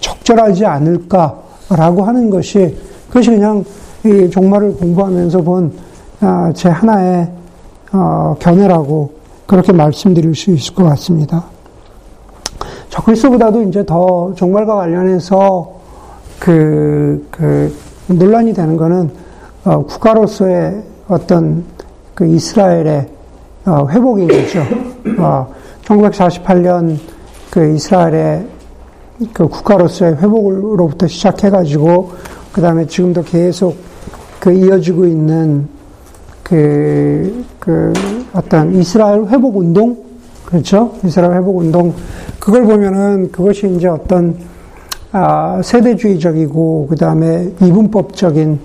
적절하지 0.00 0.64
않을까라고 0.64 2.02
하는 2.04 2.30
것이 2.30 2.74
그것이 3.08 3.30
그냥 3.30 3.64
이 4.04 4.28
종말을 4.28 4.76
공부하면서 4.76 5.40
본제 5.40 5.78
아, 6.20 6.52
하나의 6.72 7.30
어, 7.92 8.36
견해라고 8.38 9.12
그렇게 9.46 9.72
말씀드릴 9.72 10.34
수 10.34 10.50
있을 10.50 10.74
것 10.74 10.84
같습니다. 10.84 11.44
저 12.90 13.02
그리스보다도 13.02 13.62
이제 13.62 13.84
더 13.86 14.34
종말과 14.34 14.74
관련해서 14.74 15.72
그, 16.38 17.26
그 17.30 17.74
논란이 18.08 18.52
되는 18.52 18.76
거는 18.76 19.10
어, 19.64 19.82
국가로서의 19.84 20.82
어떤 21.08 21.64
그 22.14 22.26
이스라엘의 22.26 23.08
어, 23.64 23.88
회복인 23.88 24.28
거죠. 24.28 24.60
어, 25.18 25.48
1948년 25.84 26.98
그 27.50 27.74
이스라엘의 27.74 28.46
그 29.32 29.48
국가로서의 29.48 30.16
회복으로부터 30.16 31.06
시작해가지고 31.06 32.12
그 32.52 32.60
다음에 32.60 32.86
지금도 32.86 33.22
계속 33.22 33.93
그 34.44 34.52
이어지고 34.52 35.06
있는 35.06 35.66
그, 36.42 37.46
그 37.58 37.94
어떤 38.34 38.74
이스라엘 38.74 39.24
회복 39.24 39.56
운동 39.56 39.96
그렇죠? 40.44 40.92
이스라엘 41.02 41.36
회복 41.36 41.56
운동 41.56 41.94
그걸 42.38 42.64
보면은 42.64 43.32
그것이 43.32 43.74
이제 43.74 43.88
어떤 43.88 44.36
아, 45.12 45.62
세대주의적이고 45.64 46.88
그 46.90 46.96
다음에 46.96 47.50
이분법적인 47.62 48.60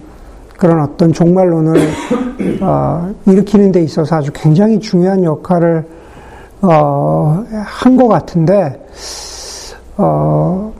그런 0.58 0.82
어떤 0.82 1.14
종말론을 1.14 1.80
어, 2.60 3.14
일으키는 3.26 3.72
데 3.72 3.82
있어서 3.82 4.18
아주 4.18 4.32
굉장히 4.34 4.82
중요한 4.82 5.24
역할을 5.24 5.86
어, 6.62 7.46
한 7.64 7.96
것 7.96 8.10
같은데 8.10 8.86
어, 9.96 10.74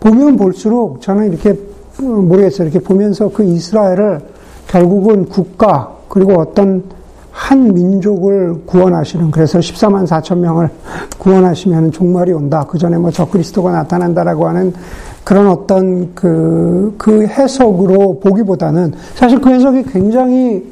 보면 0.00 0.36
볼수록 0.36 1.02
저는 1.02 1.28
이렇게 1.30 1.67
모르겠어요. 2.02 2.68
이렇게 2.68 2.84
보면서 2.84 3.28
그 3.28 3.42
이스라엘을 3.44 4.20
결국은 4.66 5.26
국가 5.26 5.96
그리고 6.08 6.40
어떤 6.40 6.82
한 7.30 7.72
민족을 7.72 8.62
구원하시는 8.66 9.30
그래서 9.30 9.60
14만 9.60 10.06
4천 10.06 10.38
명을 10.38 10.68
구원하시면 11.18 11.92
종말이 11.92 12.32
온다. 12.32 12.66
그 12.68 12.78
전에 12.78 12.98
뭐 12.98 13.10
적그리스도가 13.10 13.70
나타난다라고 13.70 14.48
하는 14.48 14.72
그런 15.22 15.46
어떤 15.48 16.14
그, 16.14 16.94
그 16.98 17.26
해석으로 17.26 18.18
보기보다는 18.20 18.92
사실 19.14 19.40
그 19.40 19.50
해석이 19.50 19.84
굉장히 19.84 20.64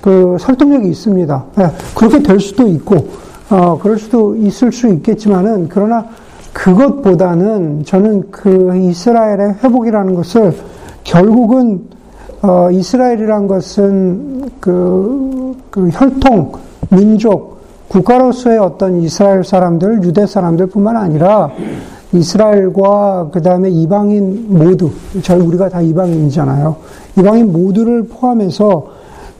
그 0.00 0.36
설득력이 0.40 0.88
있습니다. 0.88 1.44
네, 1.56 1.70
그렇게 1.94 2.22
될 2.22 2.40
수도 2.40 2.66
있고, 2.66 3.08
어, 3.50 3.78
그럴 3.80 3.98
수도 3.98 4.34
있을 4.36 4.72
수 4.72 4.88
있겠지만은, 4.88 5.68
그러나 5.68 6.06
그것보다는 6.52 7.84
저는 7.84 8.30
그 8.30 8.76
이스라엘의 8.76 9.56
회복이라는 9.62 10.14
것을 10.14 10.54
결국은 11.04 11.82
어, 12.42 12.70
이스라엘이란 12.70 13.46
것은 13.46 14.50
그, 14.60 15.54
그 15.70 15.88
혈통, 15.90 16.52
민족, 16.90 17.60
국가로서의 17.88 18.58
어떤 18.58 19.00
이스라엘 19.02 19.44
사람들, 19.44 20.02
유대 20.04 20.26
사람들뿐만 20.26 20.96
아니라 20.96 21.50
이스라엘과 22.12 23.30
그 23.32 23.42
다음에 23.42 23.68
이방인 23.68 24.46
모두, 24.48 24.90
저희 25.22 25.40
우리가 25.40 25.68
다 25.68 25.80
이방인이잖아요. 25.80 26.76
이방인 27.18 27.52
모두를 27.52 28.04
포함해서 28.08 28.86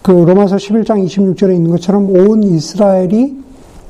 그 0.03 0.11
로마서 0.11 0.57
11장 0.57 1.05
26절에 1.05 1.55
있는 1.55 1.70
것처럼 1.70 2.11
온 2.11 2.42
이스라엘이 2.42 3.38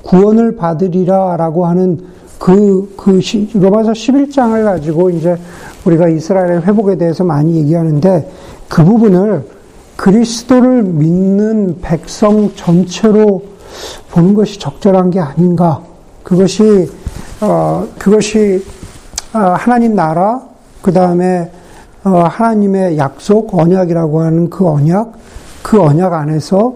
구원을 0.03 0.57
받으리라 0.57 1.37
라고 1.37 1.67
하는 1.67 2.01
그, 2.41 2.95
그 2.97 3.21
시, 3.21 3.51
로마서 3.53 3.93
11장을 3.93 4.65
가지고 4.65 5.11
이제 5.11 5.37
우리가 5.85 6.09
이스라엘의 6.09 6.63
회복에 6.63 6.97
대해서 6.97 7.23
많이 7.23 7.55
얘기하는데 7.57 8.33
그 8.67 8.83
부분을 8.83 9.45
그리스도를 9.97 10.83
믿는 10.83 11.81
백성 11.83 12.51
전체로 12.55 13.43
보는 14.11 14.33
것이 14.33 14.59
적절한 14.59 15.11
게 15.11 15.21
아닌가. 15.21 15.83
그것이, 16.23 16.91
어, 17.43 17.87
그것이, 17.99 18.65
어, 19.35 19.39
하나님 19.39 19.95
나라, 19.95 20.41
그 20.81 20.93
다음에, 20.95 21.51
어, 22.05 22.23
하나님의 22.23 22.97
약속, 22.97 23.55
언약이라고 23.55 24.23
하는 24.23 24.49
그 24.49 24.67
언약, 24.67 25.13
그 25.63 25.79
언약 25.79 26.15
안에서, 26.15 26.73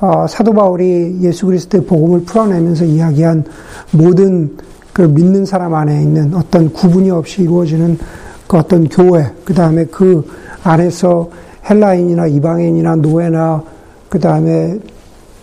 어, 0.00 0.26
사도 0.28 0.52
바울이 0.52 1.20
예수 1.22 1.46
그리스도의 1.46 1.86
복음을 1.86 2.24
풀어내면서 2.24 2.84
이야기한 2.84 3.44
모든 3.92 4.58
그 4.92 5.02
믿는 5.02 5.44
사람 5.44 5.74
안에 5.74 6.02
있는 6.02 6.34
어떤 6.34 6.72
구분이 6.72 7.10
없이 7.10 7.42
이루어지는 7.42 7.98
그 8.46 8.56
어떤 8.58 8.88
교회, 8.88 9.30
그 9.44 9.54
다음에 9.54 9.84
그 9.86 10.26
안에서 10.64 11.28
헬라인이나 11.68 12.26
이방인이나 12.26 12.96
노예나 12.96 13.62
그 14.08 14.18
다음에 14.18 14.78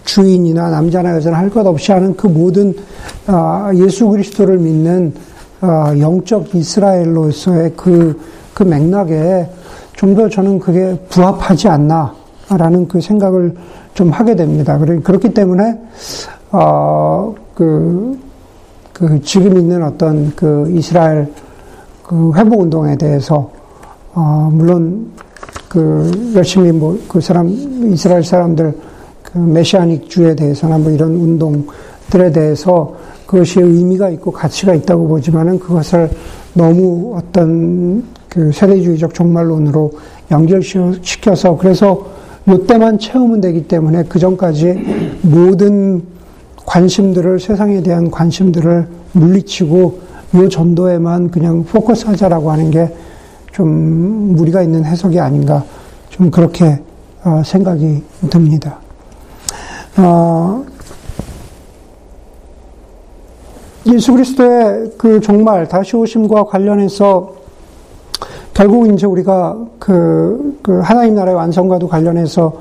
주인이나 0.04 0.70
남자나 0.70 1.16
여자나 1.16 1.38
할 1.38 1.50
것 1.50 1.66
없이 1.66 1.92
하는 1.92 2.16
그 2.16 2.28
모든 2.28 2.74
아, 3.28 3.72
예수 3.76 4.08
그리스도를 4.08 4.58
믿는 4.58 5.14
아, 5.62 5.94
영적 5.98 6.54
이스라엘로서의 6.54 7.74
그, 7.76 8.20
그 8.54 8.64
맥락에 8.64 9.48
좀 9.98 10.16
더 10.16 10.30
저는 10.30 10.60
그게 10.60 10.96
부합하지 11.10 11.68
않나라는 11.70 12.88
그 12.88 13.02
생각을 13.02 13.56
좀 13.96 14.12
하게 14.12 14.36
됩니다. 14.36 14.78
그렇기 14.78 15.34
때문에, 15.34 15.76
어, 16.52 17.34
그, 17.56 18.18
그 18.98 19.22
지금 19.22 19.60
있는 19.60 19.84
어떤 19.84 20.34
그 20.36 20.72
이스라엘 20.72 21.32
그 22.02 22.34
회복 22.36 22.62
운동에 22.62 22.96
대해서 22.98 23.52
어 24.16 24.50
물론 24.52 25.12
그 25.70 26.34
열심히 26.36 26.72
뭐 26.72 26.98
그 27.08 27.22
사람 27.22 27.48
이스라엘 27.48 28.24
사람들 28.24 28.74
그 29.22 29.38
메시아닉 29.38 30.10
주에 30.10 30.36
대해서나 30.36 30.80
뭐 30.80 30.92
이런 30.92 31.12
운동들에 31.12 32.32
대해서 32.34 32.96
그것이 33.28 33.60
의미가 33.60 34.10
있고 34.10 34.32
가치가 34.32 34.74
있다고 34.74 35.08
보지만은 35.08 35.60
그것을 35.60 36.10
너무 36.56 37.16
어떤 37.16 38.04
그 38.30 38.52
세대주의적 38.52 39.14
종말론으로 39.14 39.92
연결시켜서 40.32 41.56
그래서 41.56 42.04
요때만 42.48 42.98
채우면 42.98 43.42
되기 43.42 43.68
때문에 43.68 44.06
그 44.10 44.18
전까지 44.18 45.20
모든 45.22 46.17
관심들을 46.68 47.40
세상에 47.40 47.82
대한 47.82 48.12
관심들을 48.12 48.88
물리치고 49.14 50.00
요 50.36 50.50
전도에만 50.50 51.32
그냥 51.32 51.64
포커스하자라고 51.64 52.52
하는 52.52 52.70
게 52.70 52.94
좀 53.58 54.36
무리가 54.36 54.62
있는 54.62 54.86
해석이 54.86 55.20
아닌가 55.20 55.64
좀 56.10 56.30
그렇게 56.30 56.80
어, 57.24 57.42
생각이 57.44 58.04
듭니다. 58.30 58.78
어, 59.98 60.64
예수 63.88 64.14
그리스도의 64.14 64.92
그 64.96 65.20
종말 65.22 65.68
다시 65.68 65.96
오심과 65.96 66.44
관련해서 66.44 67.34
결국 68.54 68.94
이제 68.94 69.08
우리가 69.08 69.58
그, 69.80 70.60
그 70.62 70.80
하나님 70.82 71.16
나라의 71.16 71.36
완성과도 71.36 71.88
관련해서 71.88 72.54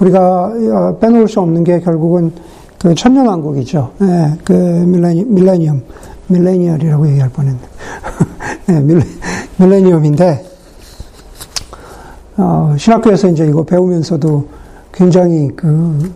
우리가 0.00 0.52
어, 0.52 0.98
빼놓을 1.00 1.28
수 1.28 1.40
없는 1.40 1.64
게 1.64 1.80
결국은 1.80 2.30
그 2.82 2.94
천년왕국이죠. 2.94 3.92
네, 3.98 4.38
그 4.44 4.52
밀레니, 4.52 5.24
밀레니엄, 5.24 5.82
밀레니얼이라고 6.26 7.08
얘기할 7.08 7.30
뻔했네. 7.30 7.58
네, 8.66 8.80
밀레, 8.82 9.04
밀레니엄인데, 9.56 10.44
어, 12.38 12.74
신학교에서 12.76 13.28
이제 13.28 13.46
이거 13.46 13.62
배우면서도 13.62 14.48
굉장히 14.92 15.48
그, 15.54 16.12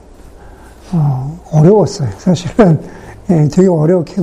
어, 0.93 1.39
어려웠어요. 1.53 2.09
사실은. 2.19 2.81
예, 3.31 3.49
되게 3.49 3.69
어렵게. 3.69 4.23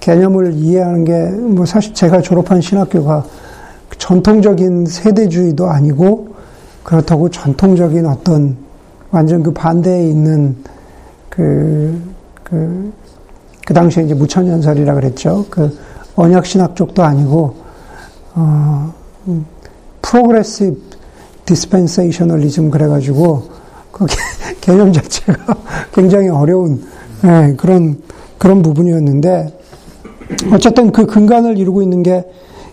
개념을 0.00 0.54
이해하는 0.54 1.04
게 1.04 1.28
뭐 1.58 1.66
사실 1.66 1.92
제가 1.92 2.20
졸업한 2.22 2.60
신학교가 2.60 3.24
전통적인 3.98 4.86
세대주의도 4.86 5.68
아니고 5.68 6.28
그렇다고 6.84 7.28
전통적인 7.30 8.06
어떤 8.06 8.56
완전 9.10 9.42
그 9.42 9.52
반대에 9.52 10.08
있는 10.08 10.56
그, 11.38 12.02
그, 12.42 12.92
그 13.64 13.72
당시에 13.72 14.02
이제 14.02 14.14
무천년설이라 14.14 14.94
그랬죠. 14.94 15.46
그 15.48 15.78
언약 16.16 16.44
신학 16.44 16.74
쪽도 16.74 17.02
아니고, 17.02 17.54
어, 18.34 18.92
progressive 20.02 20.80
dispensationalism 21.44 22.70
그래가지고 22.70 23.44
그 23.92 24.06
개념 24.60 24.92
자체가 24.92 25.56
굉장히 25.94 26.28
어려운 26.28 26.84
네, 27.22 27.54
그런 27.56 28.02
그런 28.36 28.62
부분이었는데 28.62 29.58
어쨌든 30.52 30.92
그 30.92 31.06
근간을 31.06 31.56
이루고 31.56 31.82
있는 31.82 32.02
게 32.02 32.24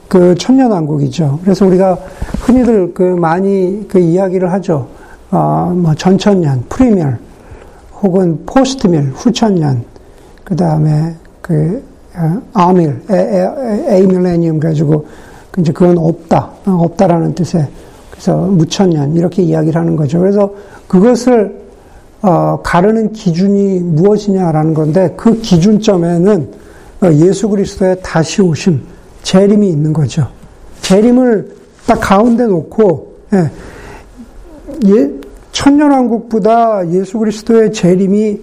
그 0.08 0.36
천년왕국이죠. 0.36 1.40
그래서 1.44 1.66
우리가 1.66 1.98
흔히들 2.42 2.94
그 2.94 3.04
많이 3.04 3.86
그 3.88 4.00
이야기를 4.00 4.52
하죠. 4.54 4.88
어, 5.32 5.74
뭐 5.76 5.94
전천년, 5.96 6.64
premill, 6.70 7.18
혹은 8.02 8.46
postmill, 8.46 9.12
후천년, 9.16 9.84
그 10.44 10.56
다음에 10.56 11.16
그 11.42 11.84
어, 12.16 12.42
amill, 12.54 13.02
amillennium 13.10 14.60
가지고 14.60 15.06
이제 15.58 15.72
그건 15.72 15.98
없다, 15.98 16.52
어, 16.66 16.72
없다라는 16.72 17.36
뜻의 17.36 17.68
그래서 18.10 18.38
무천년 18.38 19.16
이렇게 19.16 19.42
이야기를 19.44 19.80
하는 19.80 19.96
거죠. 19.96 20.20
그래서 20.20 20.52
그것을 20.88 21.66
어, 22.22 22.60
가르는 22.64 23.12
기준이 23.12 23.80
무엇이냐라는 23.80 24.74
건데 24.74 25.14
그 25.16 25.40
기준점에는 25.42 26.52
어, 27.02 27.14
예수 27.14 27.50
그리스도의 27.50 27.98
다시 28.02 28.42
오심, 28.42 28.82
재림이 29.24 29.70
있는 29.70 29.94
거죠. 29.94 30.28
재림을 30.82 31.56
딱 31.86 32.00
가운데 32.00 32.46
놓고, 32.46 33.16
예, 33.34 33.52
예, 34.88 35.12
천년왕국보다 35.56 36.90
예수 36.92 37.18
그리스도의 37.18 37.72
재림이 37.72 38.42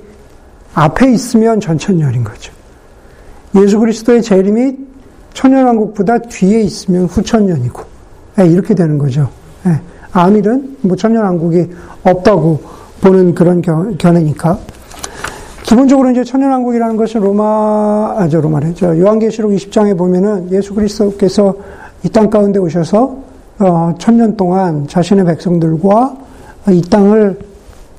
앞에 0.75 1.13
있으면 1.13 1.61
전천년인 1.61 2.25
거죠. 2.25 2.53
예수 3.55 3.79
그리스도의 3.79 4.23
재림이 4.23 4.79
천년왕국보다 5.35 6.19
뒤에 6.19 6.61
있으면 6.63 7.05
후천년이고, 7.05 7.83
예, 8.41 8.47
이렇게 8.47 8.75
되는 8.75 8.97
거죠. 8.97 9.29
예, 9.67 9.79
아밀은 10.13 10.79
뭐 10.81 10.97
천년왕국이 10.97 11.69
없다고 12.03 12.63
보는 13.03 13.35
그런 13.35 13.61
견해니까. 13.99 14.59
기본적으로 15.65 16.11
이제 16.11 16.25
천년왕국이라는 16.25 16.97
것은 16.97 17.21
로마, 17.21 18.15
아, 18.17 18.27
저 18.31 18.41
로마래. 18.41 18.73
저 18.75 18.99
요한계시록 18.99 19.53
20장에 19.53 19.97
보면은 19.99 20.51
예수 20.51 20.75
그리스도께서 20.75 21.55
이 22.05 22.09
땅 22.09 22.31
가운데 22.31 22.59
오셔서, 22.59 23.17
어, 23.59 23.95
천년 23.99 24.35
동안 24.37 24.89
자신의 24.89 25.27
백성들과 25.27 26.22
이 26.71 26.81
땅을 26.83 27.39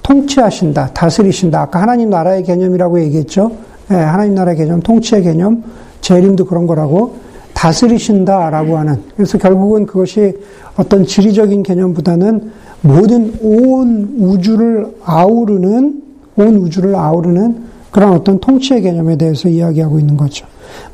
통치하신다, 0.04 0.92
다스리신다. 0.94 1.62
아까 1.62 1.82
하나님 1.82 2.10
나라의 2.10 2.44
개념이라고 2.44 3.02
얘기했죠. 3.02 3.52
예, 3.92 3.96
하나님 3.96 4.36
나라의 4.36 4.58
개념, 4.58 4.82
통치의 4.82 5.24
개념, 5.24 5.64
재림도 6.02 6.46
그런 6.46 6.68
거라고 6.68 7.16
다스리신다라고 7.54 8.78
하는. 8.78 9.04
그래서 9.16 9.38
결국은 9.38 9.86
그것이 9.86 10.34
어떤 10.76 11.06
지리적인 11.06 11.64
개념보다는 11.64 12.52
모든 12.82 13.34
온 13.42 14.16
우주를 14.20 14.96
아우르는 15.04 16.04
온 16.36 16.56
우주를 16.58 16.96
아우르는 16.96 17.64
그런 17.92 18.14
어떤 18.14 18.40
통치의 18.40 18.82
개념에 18.82 19.18
대해서 19.18 19.48
이야기하고 19.48 20.00
있는 20.00 20.18
거죠. 20.18 20.46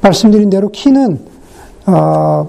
말씀드린 0.01 0.49
대로 0.49 0.69
키는 0.69 1.19
어, 1.87 2.47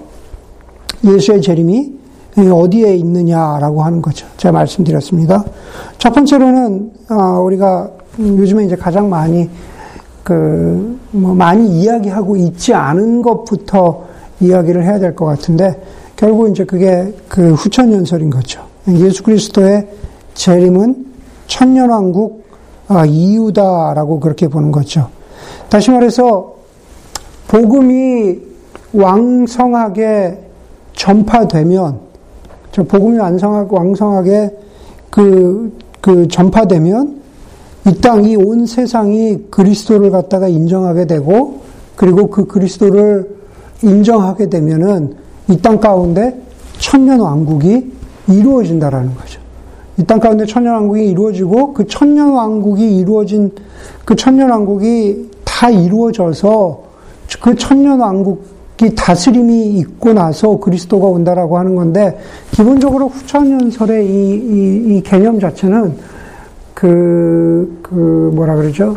예수의 1.03 1.41
재림이 1.41 2.00
어디에 2.37 2.95
있느냐라고 2.95 3.83
하는 3.83 4.01
거죠. 4.01 4.25
제가 4.37 4.51
말씀드렸습니다. 4.53 5.43
첫 5.97 6.13
번째로는 6.13 6.91
어, 7.09 7.41
우리가 7.41 7.89
요즘에 8.19 8.65
이제 8.65 8.75
가장 8.75 9.09
많이 9.09 9.49
그 10.23 10.99
뭐 11.11 11.35
많이 11.35 11.81
이야기하고 11.81 12.37
있지 12.37 12.73
않은 12.73 13.21
것부터 13.21 14.05
이야기를 14.39 14.83
해야 14.83 14.97
될 14.99 15.13
것 15.15 15.25
같은데 15.25 15.79
결국 16.15 16.49
이제 16.49 16.63
그게 16.65 17.13
그 17.27 17.53
후천 17.53 17.91
연설인 17.91 18.29
거죠. 18.29 18.61
예수 18.87 19.23
그리스도의 19.23 19.87
재림은 20.33 21.05
천년 21.47 21.89
왕국 21.89 22.45
아, 22.87 23.05
이유다라고 23.05 24.19
그렇게 24.19 24.47
보는 24.47 24.71
거죠. 24.71 25.09
다시 25.69 25.91
말해서 25.91 26.53
복음이 27.47 28.39
왕성하게 28.93 30.39
전파되면 30.93 31.99
저 32.71 32.83
복음이 32.83 33.17
왕성하게, 33.17 33.75
왕성하게 33.75 34.57
그, 35.09 35.77
그 35.99 36.27
전파되면 36.27 37.21
이 37.87 37.95
땅, 37.99 38.23
이 38.25 38.35
온 38.35 38.65
세상이 38.65 39.45
그리스도를 39.49 40.11
갖다가 40.11 40.47
인정하게 40.47 41.05
되고 41.07 41.61
그리고 41.95 42.27
그 42.29 42.45
그리스도를 42.45 43.27
인정하게 43.83 44.49
되면은 44.49 45.15
이 45.49 45.57
땅 45.61 45.79
가운데 45.79 46.39
천년 46.77 47.19
왕국이 47.19 47.91
이루어진다라는 48.27 49.15
거죠. 49.15 49.41
이 49.97 50.05
땅 50.05 50.19
가운데 50.19 50.45
천년 50.45 50.73
왕국이 50.75 51.09
이루어지고 51.09 51.73
그 51.73 51.85
천년 51.87 52.31
왕국이 52.33 52.97
이루어진 52.97 53.51
그 54.05 54.15
천년 54.15 54.49
왕국이 54.49 55.29
다 55.43 55.69
이루어져서 55.69 56.83
그 57.41 57.55
천년 57.55 57.99
왕국 57.99 58.43
이 58.81 58.95
다스림이 58.95 59.77
있고 59.79 60.13
나서 60.13 60.57
그리스도가 60.57 61.07
온다라고 61.07 61.57
하는 61.57 61.75
건데 61.75 62.17
기본적으로 62.51 63.09
후천연설의 63.09 64.05
이, 64.05 64.09
이, 64.09 64.97
이 64.97 65.01
개념 65.03 65.39
자체는 65.39 65.93
그, 66.73 67.79
그 67.83 68.31
뭐라 68.33 68.55
그러죠? 68.55 68.95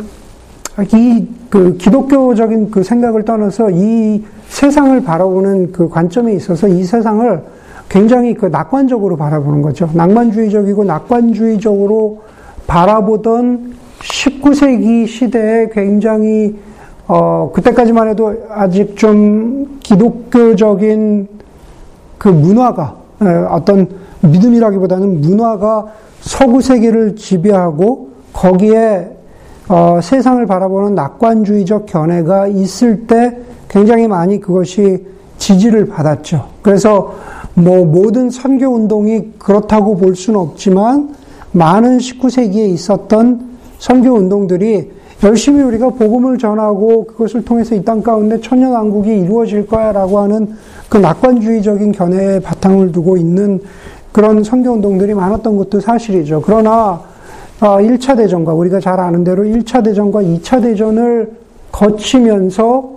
이 0.93 1.27
그 1.55 1.77
기독교적인 1.77 2.69
그 2.69 2.83
생각을 2.83 3.23
떠나서 3.23 3.69
이 3.71 4.21
세상을 4.49 5.01
바라보는 5.03 5.71
그 5.71 5.87
관점에 5.87 6.33
있어서 6.33 6.67
이 6.67 6.83
세상을 6.83 7.41
굉장히 7.87 8.33
그 8.33 8.47
낙관적으로 8.47 9.15
바라보는 9.15 9.61
거죠. 9.61 9.89
낭만주의적이고 9.93 10.83
낙관주의적으로 10.83 12.23
바라보던 12.67 13.73
19세기 14.01 15.07
시대에 15.07 15.69
굉장히 15.71 16.57
어 17.07 17.51
그때까지만 17.53 18.09
해도 18.09 18.33
아직 18.49 18.97
좀 18.97 19.77
기독교적인 19.81 21.27
그 22.17 22.29
문화가 22.29 22.95
어떤 23.49 23.87
믿음이라기보다는 24.21 25.21
문화가 25.21 25.85
서구 26.21 26.61
세계를 26.61 27.15
지배하고 27.15 28.09
거기에 28.33 29.11
어 29.67 29.99
세상을 30.01 30.43
바라보는 30.45 30.95
낙관주의적 30.95 31.85
견해가 31.85 32.47
있을 32.47 33.07
때 33.07 33.37
굉장히 33.69 34.07
많이 34.07 34.39
그것이 34.39 35.05
지지를 35.37 35.87
받았죠. 35.87 36.47
그래서 36.61 37.13
뭐 37.53 37.85
모든 37.85 38.29
선교 38.29 38.67
운동이 38.67 39.33
그렇다고 39.37 39.97
볼 39.97 40.15
수는 40.15 40.39
없지만 40.39 41.15
많은 41.51 41.97
19세기에 41.99 42.67
있었던 42.73 43.55
선교 43.79 44.13
운동들이 44.13 44.91
열심히 45.23 45.61
우리가 45.63 45.89
복음을 45.89 46.37
전하고 46.37 47.05
그것을 47.05 47.45
통해서 47.45 47.73
이 47.75 47.83
땅 47.83 48.01
가운데 48.01 48.39
천년 48.41 48.71
왕국이 48.73 49.17
이루어질 49.19 49.65
거야라고 49.65 50.19
하는 50.19 50.53
그 50.89 50.97
낙관주의적인 50.97 51.91
견해에 51.93 52.39
바탕을 52.39 52.91
두고 52.91 53.17
있는 53.17 53.59
그런 54.11 54.43
선교 54.43 54.71
운동들이 54.71 55.13
많았던 55.13 55.57
것도 55.57 55.79
사실이죠. 55.79 56.41
그러나 56.45 57.01
1차 57.59 58.11
아, 58.11 58.15
대전과 58.15 58.53
우리가 58.53 58.79
잘 58.79 58.99
아는 58.99 59.23
대로 59.23 59.43
1차 59.43 59.83
대전과 59.83 60.21
2차 60.21 60.61
대전을 60.61 61.31
거치면서 61.71 62.95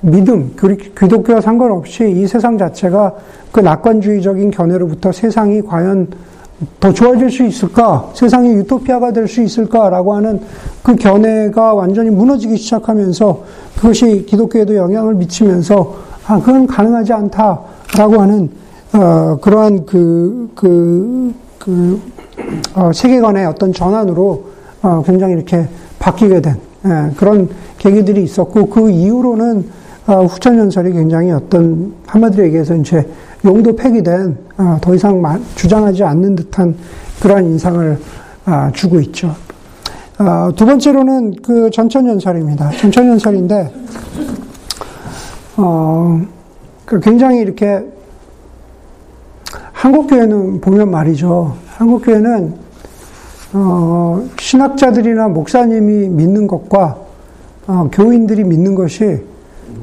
믿음, 0.00 0.52
기독교와 0.98 1.40
상관없이 1.40 2.10
이 2.10 2.26
세상 2.26 2.56
자체가 2.56 3.14
그 3.50 3.60
낙관주의적인 3.60 4.50
견해로부터 4.50 5.12
세상이 5.12 5.62
과연 5.62 6.08
더 6.80 6.92
좋아질 6.92 7.30
수 7.30 7.44
있을까? 7.44 8.10
세상이 8.14 8.52
유토피아가 8.54 9.12
될 9.12 9.28
수 9.28 9.42
있을까라고 9.42 10.14
하는 10.14 10.40
그 10.82 10.96
견해가 10.96 11.74
완전히 11.74 12.10
무너지기 12.10 12.56
시작하면서 12.56 13.42
그것이 13.76 14.26
기독교에도 14.26 14.74
영향을 14.74 15.14
미치면서 15.14 15.94
아, 16.26 16.38
그건 16.40 16.66
가능하지 16.66 17.12
않다라고 17.12 18.20
하는 18.20 18.50
어, 18.92 19.36
그러한 19.40 19.86
그, 19.86 20.50
그, 20.54 21.32
그, 21.58 22.00
어, 22.74 22.90
세계관의 22.92 23.46
어떤 23.46 23.72
전환으로 23.72 24.44
어, 24.82 25.02
굉장히 25.06 25.34
이렇게 25.34 25.68
바뀌게 25.98 26.40
된 26.40 26.56
예, 26.86 27.10
그런 27.16 27.48
계기들이 27.78 28.22
있었고 28.22 28.66
그 28.68 28.90
이후로는 28.90 29.68
어, 30.08 30.24
후천연설이 30.24 30.90
굉장히 30.92 31.30
어떤 31.30 31.92
한마디로 32.06 32.44
얘기해서 32.44 32.74
이제 32.74 33.06
용도 33.44 33.76
폐기된 33.76 34.38
어, 34.56 34.78
더 34.80 34.94
이상 34.94 35.22
주장하지 35.54 36.02
않는 36.02 36.34
듯한 36.34 36.74
그러한 37.20 37.44
인상을 37.44 37.98
아, 38.46 38.72
주고 38.72 39.00
있죠. 39.00 39.34
어, 40.18 40.50
두 40.56 40.64
번째로는 40.64 41.34
그 41.42 41.68
전천연설입니다. 41.70 42.70
전천연설인데 42.70 43.70
어, 45.58 46.22
그 46.86 47.00
굉장히 47.00 47.40
이렇게 47.40 47.84
한국 49.72 50.06
교회는 50.06 50.62
보면 50.62 50.90
말이죠. 50.90 51.54
한국 51.76 52.06
교회는 52.06 52.54
어, 53.52 54.26
신학자들이나 54.38 55.28
목사님이 55.28 56.08
믿는 56.08 56.46
것과 56.46 56.96
어, 57.66 57.90
교인들이 57.92 58.44
믿는 58.44 58.74
것이 58.74 59.22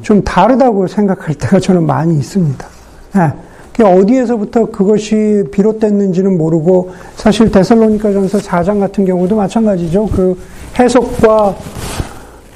좀 0.02 0.24
다르다고 0.24 0.88
생각할 0.88 1.36
때가 1.36 1.60
저는 1.60 1.86
많이 1.86 2.16
있습니다. 2.18 2.68
네. 3.16 3.84
어디에서부터 3.84 4.68
그것이 4.68 5.44
비롯됐는지는 5.52 6.38
모르고 6.38 6.92
사실 7.16 7.52
데살로니가전서 7.52 8.38
4장 8.38 8.80
같은 8.80 9.04
경우도 9.06 9.36
마찬가지죠. 9.36 10.08
그 10.08 10.38
해석과 10.80 11.56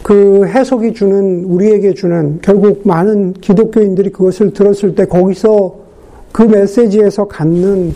그 0.01 0.45
해석이 0.47 0.93
주는 0.93 1.43
우리에게 1.43 1.93
주는 1.93 2.39
결국 2.41 2.81
많은 2.85 3.33
기독교인들이 3.33 4.11
그것을 4.11 4.53
들었을 4.53 4.95
때 4.95 5.05
거기서 5.05 5.75
그 6.31 6.43
메시지에서 6.43 7.27
갖는 7.27 7.93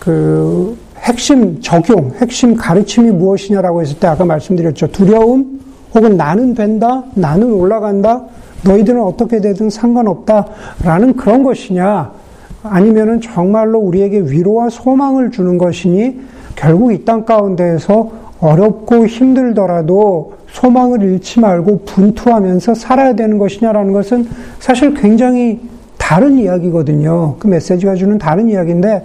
그 0.00 0.76
핵심 0.98 1.60
적용, 1.60 2.12
핵심 2.20 2.56
가르침이 2.56 3.10
무엇이냐라고 3.10 3.82
했을 3.82 3.98
때 3.98 4.08
아까 4.08 4.24
말씀드렸죠. 4.24 4.88
두려움 4.88 5.61
혹은 5.94 6.16
나는 6.16 6.54
된다, 6.54 7.02
나는 7.14 7.52
올라간다, 7.52 8.22
너희들은 8.64 9.02
어떻게 9.02 9.40
되든 9.40 9.70
상관없다 9.70 10.46
라는 10.84 11.14
그런 11.16 11.42
것이냐 11.42 12.12
아니면은 12.62 13.20
정말로 13.20 13.78
우리에게 13.80 14.20
위로와 14.20 14.68
소망을 14.70 15.30
주는 15.30 15.58
것이니 15.58 16.20
결국 16.54 16.92
이 16.92 17.04
땅 17.04 17.24
가운데에서 17.24 18.10
어렵고 18.40 19.06
힘들더라도 19.06 20.34
소망을 20.48 21.02
잃지 21.02 21.40
말고 21.40 21.80
분투하면서 21.86 22.74
살아야 22.74 23.14
되는 23.14 23.38
것이냐라는 23.38 23.92
것은 23.92 24.28
사실 24.60 24.94
굉장히 24.94 25.60
다른 25.96 26.38
이야기거든요. 26.38 27.36
그 27.38 27.46
메시지가 27.46 27.94
주는 27.94 28.18
다른 28.18 28.48
이야기인데, 28.48 29.04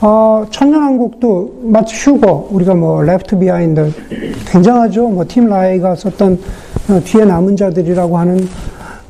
어, 0.00 0.46
천년왕국도 0.50 1.60
마치 1.64 1.96
휴거, 1.96 2.48
우리가 2.52 2.74
뭐, 2.74 3.02
Left 3.02 3.36
Behind, 3.36 3.90
굉장하죠. 4.46 5.08
뭐, 5.08 5.24
팀 5.26 5.48
라헤이가 5.48 5.96
썼던 5.96 6.38
어, 6.90 7.00
뒤에 7.02 7.24
남은 7.24 7.56
자들이라고 7.56 8.16
하는 8.16 8.46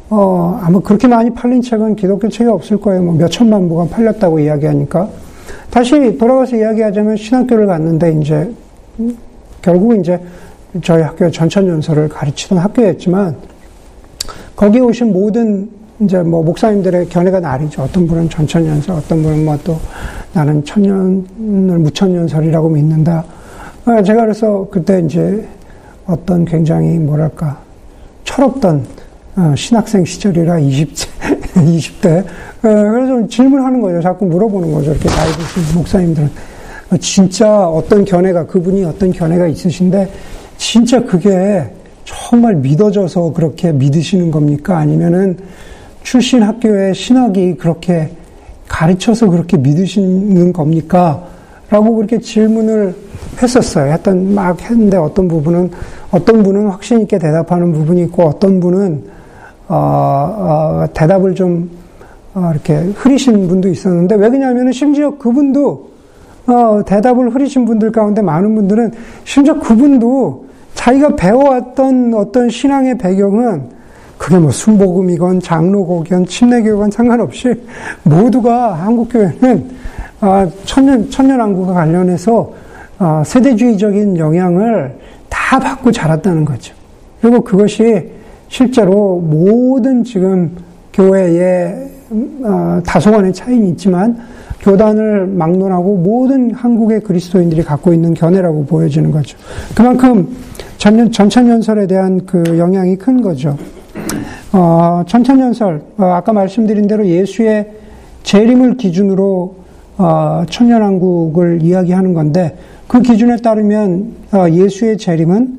어, 0.08 0.58
아마 0.62 0.80
그렇게 0.80 1.06
많이 1.06 1.28
팔린 1.34 1.60
책은 1.60 1.96
기독교 1.96 2.30
책이 2.30 2.48
없을 2.48 2.80
거예요. 2.80 3.02
뭐 3.02 3.14
몇천만 3.14 3.68
부가 3.68 3.84
팔렸다고 3.84 4.38
이야기하니까. 4.38 5.06
다시 5.68 6.16
돌아가서 6.16 6.56
이야기하자면 6.56 7.16
신학교를 7.18 7.66
갔는데 7.66 8.18
이제, 8.18 8.50
결국 9.60 10.00
이제 10.00 10.18
저희 10.82 11.02
학교 11.02 11.30
전천연설을 11.30 12.08
가르치던 12.08 12.56
학교였지만, 12.56 13.36
거기 14.56 14.80
오신 14.80 15.12
모든 15.12 15.68
이제 16.00 16.18
뭐 16.22 16.42
목사님들의 16.42 17.08
견해가 17.08 17.40
나리죠. 17.40 17.82
어떤 17.82 18.06
분은 18.06 18.28
전천연설, 18.28 18.94
어떤 18.96 19.22
분은 19.22 19.44
뭐 19.44 19.58
또 19.64 19.78
나는 20.32 20.64
천년을 20.64 21.78
무천연설이라고 21.78 22.68
믿는다. 22.68 23.24
어, 23.86 24.02
제가 24.02 24.22
그래서 24.22 24.66
그때 24.70 25.00
이제 25.04 25.46
어떤 26.06 26.44
굉장히 26.44 26.98
뭐랄까, 26.98 27.58
철없던 28.24 28.86
어, 29.36 29.54
신학생 29.56 30.04
시절이라 30.04 30.58
20, 30.58 30.92
20대. 31.54 32.24
어, 32.24 32.24
그래서 32.62 33.26
질문하는 33.28 33.80
거죠. 33.80 34.00
자꾸 34.00 34.26
물어보는 34.26 34.72
거죠. 34.72 34.92
이렇게 34.92 35.08
나이 35.08 35.30
드신 35.32 35.74
목사님들은. 35.76 36.30
어, 36.90 36.96
진짜 36.98 37.68
어떤 37.68 38.04
견해가, 38.04 38.46
그분이 38.46 38.84
어떤 38.84 39.12
견해가 39.12 39.46
있으신데, 39.46 40.10
진짜 40.56 41.02
그게 41.04 41.70
정말 42.04 42.56
믿어져서 42.56 43.32
그렇게 43.32 43.70
믿으시는 43.72 44.30
겁니까? 44.30 44.78
아니면은 44.78 45.36
출신 46.08 46.42
학교의 46.42 46.94
신학이 46.94 47.56
그렇게 47.56 48.08
가르쳐서 48.66 49.28
그렇게 49.28 49.58
믿으시는 49.58 50.54
겁니까? 50.54 51.22
라고 51.68 51.96
그렇게 51.96 52.18
질문을 52.18 52.96
했었어요. 53.42 53.92
했던, 53.92 54.34
막 54.34 54.58
했는데 54.58 54.96
어떤 54.96 55.28
부분은, 55.28 55.70
어떤 56.10 56.42
분은 56.42 56.68
확신 56.68 57.02
있게 57.02 57.18
대답하는 57.18 57.72
부분이 57.72 58.04
있고 58.04 58.22
어떤 58.22 58.58
분은 58.58 59.04
어, 59.68 59.74
어, 59.76 60.86
대답을 60.94 61.34
좀 61.34 61.70
어, 62.32 62.52
이렇게 62.54 62.74
흐리신 62.74 63.46
분도 63.46 63.68
있었는데 63.68 64.14
왜 64.14 64.30
그러냐면은 64.30 64.72
심지어 64.72 65.10
그분도 65.18 65.90
어, 66.46 66.82
대답을 66.86 67.34
흐리신 67.34 67.66
분들 67.66 67.92
가운데 67.92 68.22
많은 68.22 68.54
분들은 68.54 68.92
심지어 69.24 69.60
그분도 69.60 70.46
자기가 70.72 71.16
배워왔던 71.16 72.14
어떤 72.14 72.48
신앙의 72.48 72.96
배경은 72.96 73.76
그게 74.18 74.36
뭐 74.38 74.50
순복음이건 74.50 75.40
장로고건 75.40 76.26
침례교건 76.26 76.90
상관없이 76.90 77.54
모두가 78.02 78.74
한국교회는 78.74 79.70
어, 80.20 80.50
천년 80.64 81.08
천년왕국과 81.08 81.72
관련해서 81.72 82.52
어, 82.98 83.22
세대주의적인 83.24 84.18
영향을 84.18 84.98
다 85.28 85.58
받고 85.58 85.92
자랐다는 85.92 86.44
거죠. 86.44 86.74
그리고 87.22 87.40
그것이 87.40 88.10
실제로 88.48 89.20
모든 89.20 90.02
지금 90.02 90.56
교회에 90.92 91.88
어, 92.42 92.80
다소간의 92.84 93.32
차이는 93.32 93.68
있지만 93.68 94.18
교단을 94.60 95.26
막론하고 95.28 95.96
모든 95.98 96.52
한국의 96.52 97.00
그리스도인들이 97.00 97.62
갖고 97.62 97.92
있는 97.92 98.14
견해라고 98.14 98.66
보여지는 98.66 99.12
거죠. 99.12 99.38
그만큼 99.74 100.36
전년, 100.78 101.12
전천연설에 101.12 101.86
대한 101.86 102.26
그 102.26 102.58
영향이 102.58 102.96
큰 102.96 103.22
거죠. 103.22 103.56
어, 104.52 105.02
전천연설, 105.06 105.82
어, 105.98 106.04
아까 106.04 106.32
말씀드린 106.32 106.86
대로 106.86 107.06
예수의 107.06 107.70
재림을 108.22 108.76
기준으로 108.76 109.56
어, 109.98 110.44
천년왕국을 110.48 111.60
이야기하는 111.62 112.14
건데 112.14 112.56
그 112.86 113.02
기준에 113.02 113.36
따르면 113.36 114.12
어, 114.32 114.48
예수의 114.50 114.98
재림은 114.98 115.58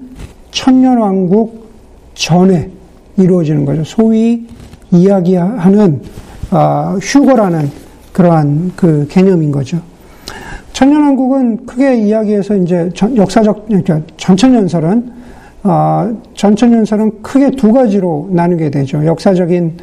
천년왕국 0.51 1.69
전에 2.15 2.69
이루어지는 3.17 3.65
거죠. 3.65 3.83
소위 3.83 4.47
이야기하는 4.91 6.01
어, 6.51 6.97
휴거라는 7.01 7.69
그러한 8.13 8.71
그 8.75 9.07
개념인 9.09 9.51
거죠. 9.51 9.79
천년왕국은 10.73 11.65
크게 11.65 11.97
이야기해서 11.97 12.55
이제 12.55 12.89
전, 12.95 13.15
역사적 13.15 13.67
그러니까 13.67 14.01
전천연설은 14.17 15.18
어, 15.63 16.15
전천연설은 16.35 17.21
크게 17.21 17.51
두 17.51 17.73
가지로 17.73 18.29
나누게 18.31 18.69
되죠. 18.69 19.05
역사적인 19.05 19.77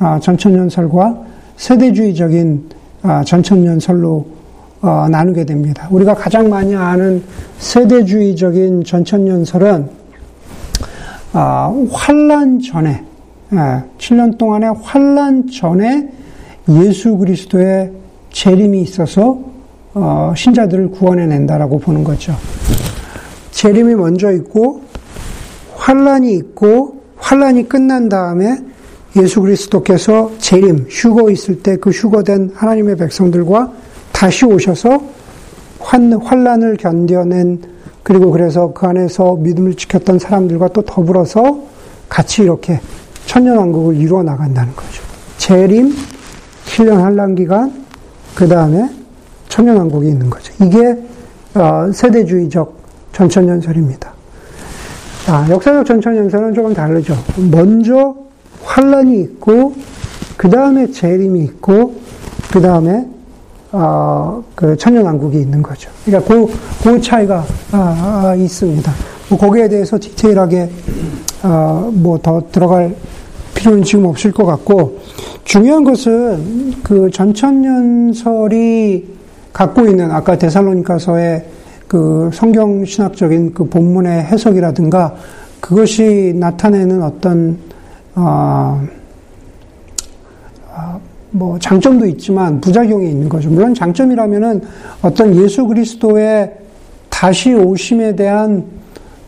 어, 0.00 0.18
전천연설과 0.20 1.18
세대주의적인 1.56 2.68
어, 3.02 3.22
전천연설로 3.24 4.26
어, 4.82 5.06
나누게 5.08 5.44
됩니다. 5.44 5.86
우리가 5.90 6.14
가장 6.14 6.50
많이 6.50 6.74
아는 6.74 7.22
세대주의적인 7.58 8.84
전천연설은 8.84 10.02
아, 11.34 11.72
환란 11.90 12.60
전에 12.60 13.04
아, 13.52 13.84
7년 13.96 14.36
동안의 14.36 14.74
환란 14.82 15.46
전에 15.48 16.08
예수 16.68 17.16
그리스도의 17.16 17.90
재림이 18.32 18.82
있어서 18.82 19.38
어, 19.94 20.32
신자들을 20.36 20.90
구원해낸다라고 20.90 21.78
보는 21.78 22.04
거죠. 22.04 22.34
재림이 23.50 23.94
먼저 23.94 24.30
있고 24.32 24.82
환란이 25.82 26.32
있고 26.34 27.02
환란이 27.16 27.68
끝난 27.68 28.08
다음에 28.08 28.56
예수 29.16 29.40
그리스도께서 29.40 30.30
재림 30.38 30.86
휴거 30.88 31.30
있을 31.30 31.62
때 31.62 31.76
그 31.76 31.90
휴거된 31.90 32.52
하나님의 32.54 32.96
백성들과 32.96 33.72
다시 34.12 34.46
오셔서 34.46 35.02
환, 35.80 36.12
환란을 36.12 36.76
견뎌낸 36.76 37.60
그리고 38.04 38.30
그래서 38.30 38.72
그 38.72 38.86
안에서 38.86 39.36
믿음을 39.36 39.74
지켰던 39.74 40.20
사람들과 40.20 40.68
또 40.68 40.82
더불어서 40.82 41.60
같이 42.08 42.42
이렇게 42.42 42.80
천년왕국을 43.26 43.96
이루어 43.96 44.22
나간다는 44.22 44.74
거죠. 44.74 45.02
재림, 45.38 45.92
7년 46.66 46.96
한란 46.98 47.34
기간, 47.34 47.84
그 48.34 48.46
다음에 48.46 48.88
천년왕국이 49.48 50.08
있는 50.08 50.30
거죠. 50.30 50.52
이게 50.64 50.96
어, 51.54 51.90
세대주의적 51.92 52.76
전천연설입니다. 53.12 54.11
아, 55.28 55.46
역사적 55.48 55.86
전천연설은 55.86 56.54
조금 56.54 56.74
다르죠. 56.74 57.16
먼저 57.50 58.14
환란이 58.62 59.20
있고, 59.22 59.74
그 60.36 60.50
다음에 60.50 60.90
재림이 60.90 61.44
있고, 61.44 61.94
그 62.52 62.60
다음에 62.60 63.06
어, 63.72 64.44
그 64.54 64.76
천년왕국이 64.76 65.40
있는 65.40 65.62
거죠. 65.62 65.90
그러니까 66.04 66.30
그, 66.30 66.46
그 66.82 67.00
차이가 67.00 67.44
아, 67.72 68.22
아, 68.26 68.34
있습니다. 68.34 68.92
뭐 69.30 69.38
거기에 69.38 69.68
대해서 69.68 69.98
디테일하게 69.98 70.70
어, 71.42 71.90
뭐더 71.94 72.48
들어갈 72.52 72.94
필요는 73.54 73.82
지금 73.82 74.04
없을 74.04 74.30
것 74.30 74.44
같고 74.44 74.98
중요한 75.44 75.84
것은 75.84 76.82
그 76.82 77.10
전천년설이 77.10 78.42
갖고 79.54 79.86
있는 79.86 80.10
아까 80.10 80.36
데살로니카서의 80.36 81.46
그 81.92 82.30
성경 82.32 82.86
신학적인 82.86 83.52
그 83.52 83.64
본문의 83.64 84.22
해석이라든가 84.22 85.14
그것이 85.60 86.32
나타내는 86.34 87.02
어떤 87.02 87.58
어, 88.14 88.82
아, 90.74 90.98
뭐 91.32 91.58
장점도 91.58 92.06
있지만 92.06 92.62
부작용이 92.62 93.10
있는 93.10 93.28
거죠. 93.28 93.50
물론 93.50 93.74
장점이라면은 93.74 94.62
어떤 95.02 95.36
예수 95.36 95.66
그리스도의 95.66 96.54
다시 97.10 97.52
오심에 97.52 98.16
대한 98.16 98.64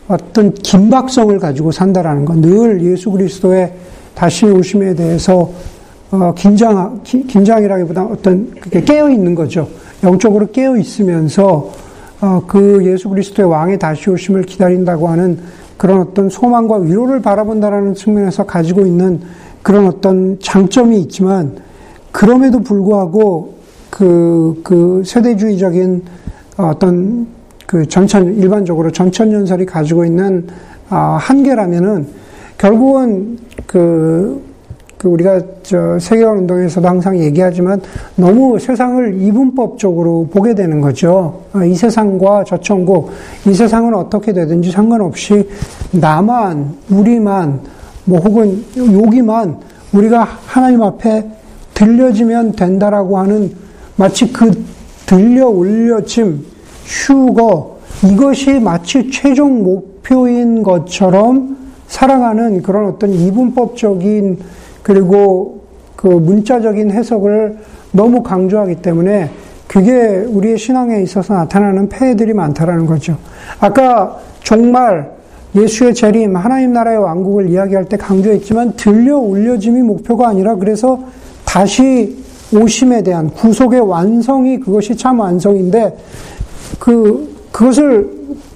어떤 0.07 0.51
긴박성을 0.51 1.37
가지고 1.37 1.71
산다라는 1.71 2.25
것. 2.25 2.35
늘 2.39 2.81
예수 2.81 3.11
그리스도의 3.11 3.73
다시 4.15 4.47
오심에 4.47 4.95
대해서 4.95 5.51
어, 6.09 6.33
긴장, 6.35 6.99
긴장이라기보다 7.03 8.05
어떤 8.05 8.51
깨어 8.71 9.11
있는 9.11 9.35
거죠. 9.35 9.67
영적으로 10.01 10.47
깨어 10.47 10.77
있으면서 10.77 11.45
어, 11.47 11.84
그 12.47 12.85
예수 12.85 13.09
그리스도의 13.09 13.49
왕의 13.49 13.79
다시 13.79 14.09
오심을 14.09 14.43
기다린다고 14.43 15.07
하는 15.07 15.39
그런 15.77 16.01
어떤 16.01 16.29
소망과 16.29 16.77
위로를 16.77 17.21
바라본다라는 17.21 17.93
측면에서 17.93 18.45
가지고 18.45 18.85
있는 18.85 19.21
그런 19.61 19.87
어떤 19.87 20.39
장점이 20.39 20.99
있지만 21.01 21.57
그럼에도 22.11 22.59
불구하고 22.61 23.55
그, 23.89 24.61
그 24.63 25.03
세대주의적인 25.05 26.03
어떤 26.57 27.27
그 27.65 27.85
전천, 27.87 28.35
일반적으로 28.35 28.91
전천연설이 28.91 29.65
가지고 29.65 30.05
있는 30.05 30.47
아, 30.89 31.17
한계라면은 31.19 32.07
결국은 32.57 33.37
그, 33.65 34.41
그 35.05 35.09
우리가 35.09 35.39
저 35.61 35.99
세계관 35.99 36.39
운동에서도 36.39 36.87
항상 36.87 37.19
얘기하지만 37.19 37.79
너무 38.15 38.57
세상을 38.57 39.21
이분법적으로 39.21 40.29
보게 40.31 40.55
되는 40.55 40.81
거죠. 40.81 41.43
아, 41.53 41.63
이 41.63 41.75
세상과 41.75 42.43
저 42.45 42.57
천국, 42.57 43.11
이 43.45 43.53
세상은 43.53 43.93
어떻게 43.93 44.33
되든지 44.33 44.71
상관없이 44.71 45.47
나만, 45.91 46.73
우리만, 46.89 47.59
뭐 48.05 48.17
혹은 48.17 48.65
여기만 48.75 49.59
우리가 49.93 50.27
하나님 50.47 50.81
앞에 50.81 51.29
들려지면 51.75 52.53
된다라고 52.53 53.19
하는 53.19 53.51
마치 53.97 54.33
그 54.33 54.65
들려 55.05 55.47
올려짐, 55.47 56.43
휴거, 56.83 57.77
이것이 58.11 58.59
마치 58.59 59.11
최종 59.11 59.61
목표인 59.61 60.63
것처럼 60.63 61.55
살아가는 61.89 62.63
그런 62.63 62.87
어떤 62.87 63.13
이분법적인 63.13 64.64
그리고 64.85 65.61
그 65.95 66.05
문자적인 66.05 66.91
해석을 66.91 67.57
너무 67.91 68.21
강조하기 68.21 68.83
때문에 68.83 69.31
그게 69.65 70.23
우리의 70.27 70.59
신앙에 70.59 71.01
있어서 71.01 71.33
나타나는 71.33 71.89
폐해들이 71.89 72.33
많다라는 72.33 72.85
거죠. 72.85 73.17
아까 73.59 74.19
정말 74.43 75.09
예수의 75.55 75.95
재림, 75.95 76.35
하나님 76.35 76.71
나라의 76.73 76.99
왕국을 76.99 77.49
이야기할 77.49 77.85
때 77.85 77.97
강조했지만 77.97 78.73
들려 78.73 79.17
올려짐이 79.17 79.81
목표가 79.81 80.27
아니라 80.27 80.53
그래서 80.53 80.99
다시 81.45 82.23
오심에 82.53 83.01
대한 83.01 83.31
구속의 83.31 83.79
완성이 83.79 84.59
그것이 84.59 84.95
참 84.95 85.19
완성인데 85.19 85.97
그 86.77 87.35
그것을 87.51 88.14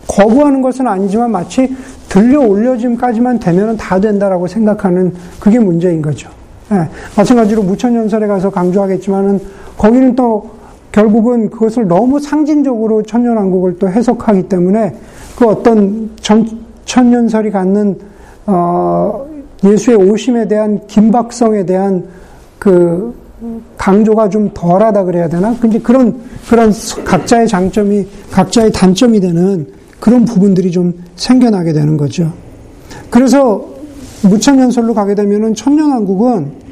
거부하는 0.09 0.61
것은 0.61 0.87
아니지만 0.87 1.31
마치 1.31 1.73
들려 2.09 2.41
올려짐까지만 2.41 3.39
되면 3.39 3.77
다 3.77 3.99
된다라고 3.99 4.47
생각하는 4.47 5.13
그게 5.39 5.59
문제인 5.59 6.01
거죠. 6.01 6.29
예, 6.71 6.89
마찬가지로 7.15 7.63
무천연설에 7.63 8.27
가서 8.27 8.49
강조하겠지만은 8.49 9.39
거기는 9.77 10.15
또 10.15 10.49
결국은 10.91 11.49
그것을 11.49 11.87
너무 11.87 12.19
상징적으로 12.19 13.03
천년왕국을 13.03 13.77
또 13.77 13.87
해석하기 13.87 14.49
때문에 14.49 14.95
그 15.37 15.45
어떤 15.45 16.09
전, 16.19 16.45
천년설이 16.85 17.51
갖는 17.51 17.99
어, 18.47 19.27
예수의 19.63 19.97
오심에 19.97 20.47
대한 20.47 20.79
긴박성에 20.87 21.65
대한 21.65 22.05
그 22.57 23.13
강조가 23.77 24.29
좀 24.29 24.49
덜하다 24.53 25.03
그래야 25.03 25.29
되나? 25.29 25.55
근데 25.61 25.79
그런 25.79 26.19
그런 26.49 26.71
각자의 27.05 27.47
장점이 27.47 28.07
각자의 28.31 28.71
단점이 28.71 29.19
되는 29.19 29.78
그런 29.99 30.25
부분들이 30.25 30.71
좀 30.71 30.93
생겨나게 31.15 31.73
되는 31.73 31.97
거죠. 31.97 32.31
그래서 33.09 33.65
무천년설로 34.23 34.93
가게 34.93 35.15
되면은 35.15 35.55
천년왕국은 35.55 36.69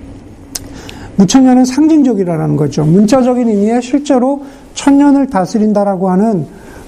무천년은 1.18 1.66
상징적이라는 1.66 2.56
거죠. 2.58 2.86
문자적인 2.86 3.48
의미에 3.48 3.82
실제로 3.82 4.44
천년을 4.76 5.28
다스린다라고 5.28 6.10
하는 6.10 6.46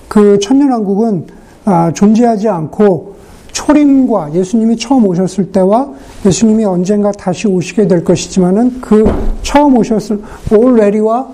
그 0.08 0.40
천년왕국은 0.40 1.26
아, 1.66 1.92
존재하지 1.94 2.48
않고 2.48 3.16
초림과 3.52 4.34
예수님이 4.34 4.78
처음 4.78 5.06
오셨을 5.08 5.52
때와 5.52 5.90
예수님이 6.26 6.66
언젠가 6.66 7.12
다시 7.12 7.48
오시게 7.48 7.88
될 7.88 8.04
것이지만은 8.04 8.80
그 8.80 9.06
처음 9.42 9.78
오셨을 9.78 10.22
already와 10.52 11.28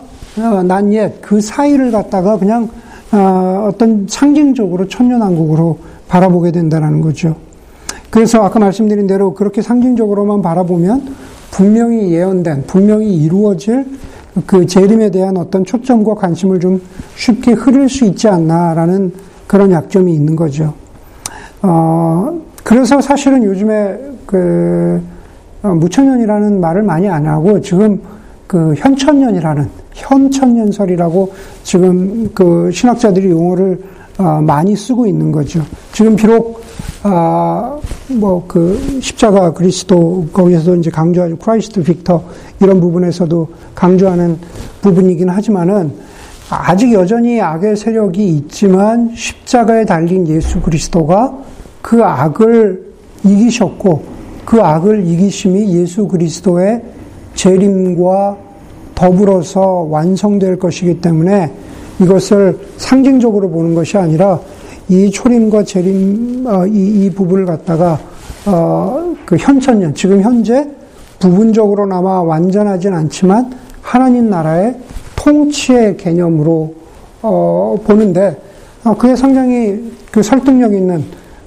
난옛 0.65 1.21
그 1.21 1.39
사이를 1.41 1.91
갖다가 1.91 2.37
그냥 2.37 2.69
어, 3.15 3.69
어떤 3.69 4.05
상징적으로 4.09 4.87
천년왕국으로 4.87 5.77
바라보게 6.09 6.51
된다는 6.51 6.99
거죠. 6.99 7.37
그래서 8.09 8.43
아까 8.43 8.59
말씀드린 8.59 9.07
대로 9.07 9.33
그렇게 9.33 9.61
상징적으로만 9.61 10.41
바라보면 10.41 11.15
분명히 11.49 12.11
예언된, 12.11 12.65
분명히 12.67 13.15
이루어질 13.15 13.85
그 14.45 14.65
재림에 14.65 15.11
대한 15.11 15.37
어떤 15.37 15.63
초점과 15.63 16.15
관심을 16.15 16.59
좀 16.59 16.81
쉽게 17.15 17.53
흐릴 17.53 17.87
수 17.87 18.03
있지 18.03 18.27
않나라는 18.27 19.13
그런 19.47 19.71
약점이 19.71 20.13
있는 20.13 20.35
거죠. 20.35 20.73
어, 21.61 22.37
그래서 22.63 22.99
사실은 22.99 23.43
요즘에 23.43 23.97
그 24.25 25.01
어, 25.63 25.69
무천년이라는 25.69 26.59
말을 26.59 26.83
많이 26.83 27.07
안 27.07 27.25
하고 27.25 27.61
지금 27.61 28.01
그 28.45 28.73
현천년이라는 28.75 29.84
현천년설이라고 29.95 31.33
지금 31.63 32.29
그 32.33 32.69
신학자들이 32.71 33.29
용어를 33.31 33.83
어, 34.17 34.39
많이 34.41 34.75
쓰고 34.75 35.07
있는 35.07 35.31
거죠. 35.31 35.61
지금 35.91 36.15
비록 36.15 36.63
아, 37.03 37.77
뭐, 38.07 38.43
그, 38.47 38.99
십자가 38.99 39.53
그리스도, 39.53 40.25
거기에서도 40.33 40.77
이제 40.77 40.89
강조하죠. 40.89 41.37
Christ 41.37 41.83
Victor, 41.83 42.23
이런 42.59 42.79
부분에서도 42.79 43.47
강조하는 43.75 44.39
부분이긴 44.81 45.29
하지만은, 45.29 45.91
아직 46.49 46.91
여전히 46.93 47.39
악의 47.39 47.75
세력이 47.75 48.27
있지만, 48.29 49.11
십자가에 49.13 49.85
달린 49.85 50.27
예수 50.27 50.59
그리스도가 50.61 51.31
그 51.85 52.03
악을 52.03 52.83
이기셨고 53.23 54.03
그 54.43 54.59
악을 54.59 55.05
이기심이 55.05 55.75
예수 55.75 56.07
그리스도의 56.07 56.81
재림과 57.35 58.37
더불어서 58.95 59.87
완성될 59.89 60.57
것이기 60.57 61.01
때문에 61.01 61.51
이것을 61.99 62.57
상징적으로 62.77 63.49
보는 63.49 63.75
것이 63.75 63.97
아니라 63.97 64.39
이 64.87 65.09
초림과 65.11 65.63
재림 65.63 66.45
어, 66.47 66.65
이, 66.67 67.05
이 67.05 67.09
부분을 67.09 67.45
갖다가 67.45 67.99
어, 68.45 69.15
그 69.25 69.35
현천년 69.37 69.93
지금 69.93 70.21
현재 70.21 70.67
부분적으로나마 71.19 72.21
완전하진 72.21 72.93
않지만 72.93 73.51
하나님 73.81 74.29
나라의 74.29 74.77
통치의 75.15 75.97
개념으로 75.97 76.73
어, 77.21 77.75
보는데 77.85 78.39
어, 78.83 78.95
그게 78.95 79.15
상당히 79.15 79.91
그 80.11 80.21
설득력 80.21 80.73
있는 80.73 81.03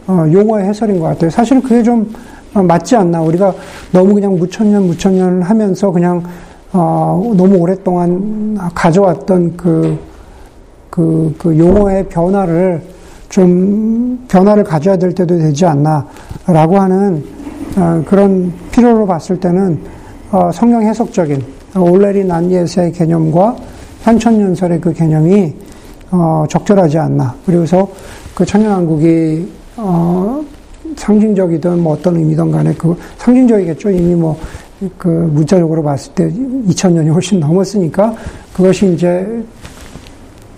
어, 0.07 0.27
용어의 0.33 0.67
해설인 0.67 0.99
것 0.99 1.07
같아요. 1.07 1.31
사실은 1.31 1.63
그게 1.63 1.83
좀 1.83 2.13
어, 2.55 2.63
맞지 2.63 2.97
않나. 2.97 3.21
우리가 3.21 3.55
너무 3.93 4.15
그냥 4.15 4.37
무천년 4.37 4.87
무천년 4.87 5.43
하면서 5.43 5.91
그냥 5.91 6.23
어, 6.73 7.33
너무 7.37 7.57
오랫동안 7.57 8.59
가져왔던 8.75 9.57
그, 9.57 9.99
그, 10.91 11.35
그 11.39 11.59
용어의 11.59 12.09
변화를 12.09 12.83
좀 13.29 14.25
변화를 14.29 14.65
가져야 14.65 14.97
될 14.97 15.15
때도 15.15 15.39
되지 15.39 15.67
않나라고 15.67 16.79
하는 16.79 17.25
어, 17.77 18.03
그런 18.07 18.53
필요로 18.73 19.07
봤을 19.07 19.39
때는 19.39 19.79
어, 20.31 20.51
성경 20.53 20.83
해석적인 20.83 21.43
올레리 21.77 22.25
난예의 22.25 22.93
개념과 22.95 23.57
현천연설의 24.03 24.81
그 24.81 24.93
개념이 24.93 25.55
어, 26.11 26.45
적절하지 26.49 26.99
않나. 26.99 27.35
그리고서 27.45 27.89
그 28.35 28.45
천년왕국이 28.45 29.49
어, 29.77 30.43
상징적이든 30.97 31.83
뭐 31.83 31.95
어떤 31.95 32.17
의미든 32.17 32.51
간에 32.51 32.75
그 32.75 32.97
상징적이겠죠. 33.19 33.91
이미 33.91 34.15
뭐 34.15 34.39
그 34.97 35.09
문자적으로 35.09 35.83
봤을 35.83 36.13
때 36.15 36.31
2000년이 36.31 37.13
훨씬 37.13 37.41
넘었으니까 37.41 38.15
그것이 38.55 38.93
이제 38.93 39.45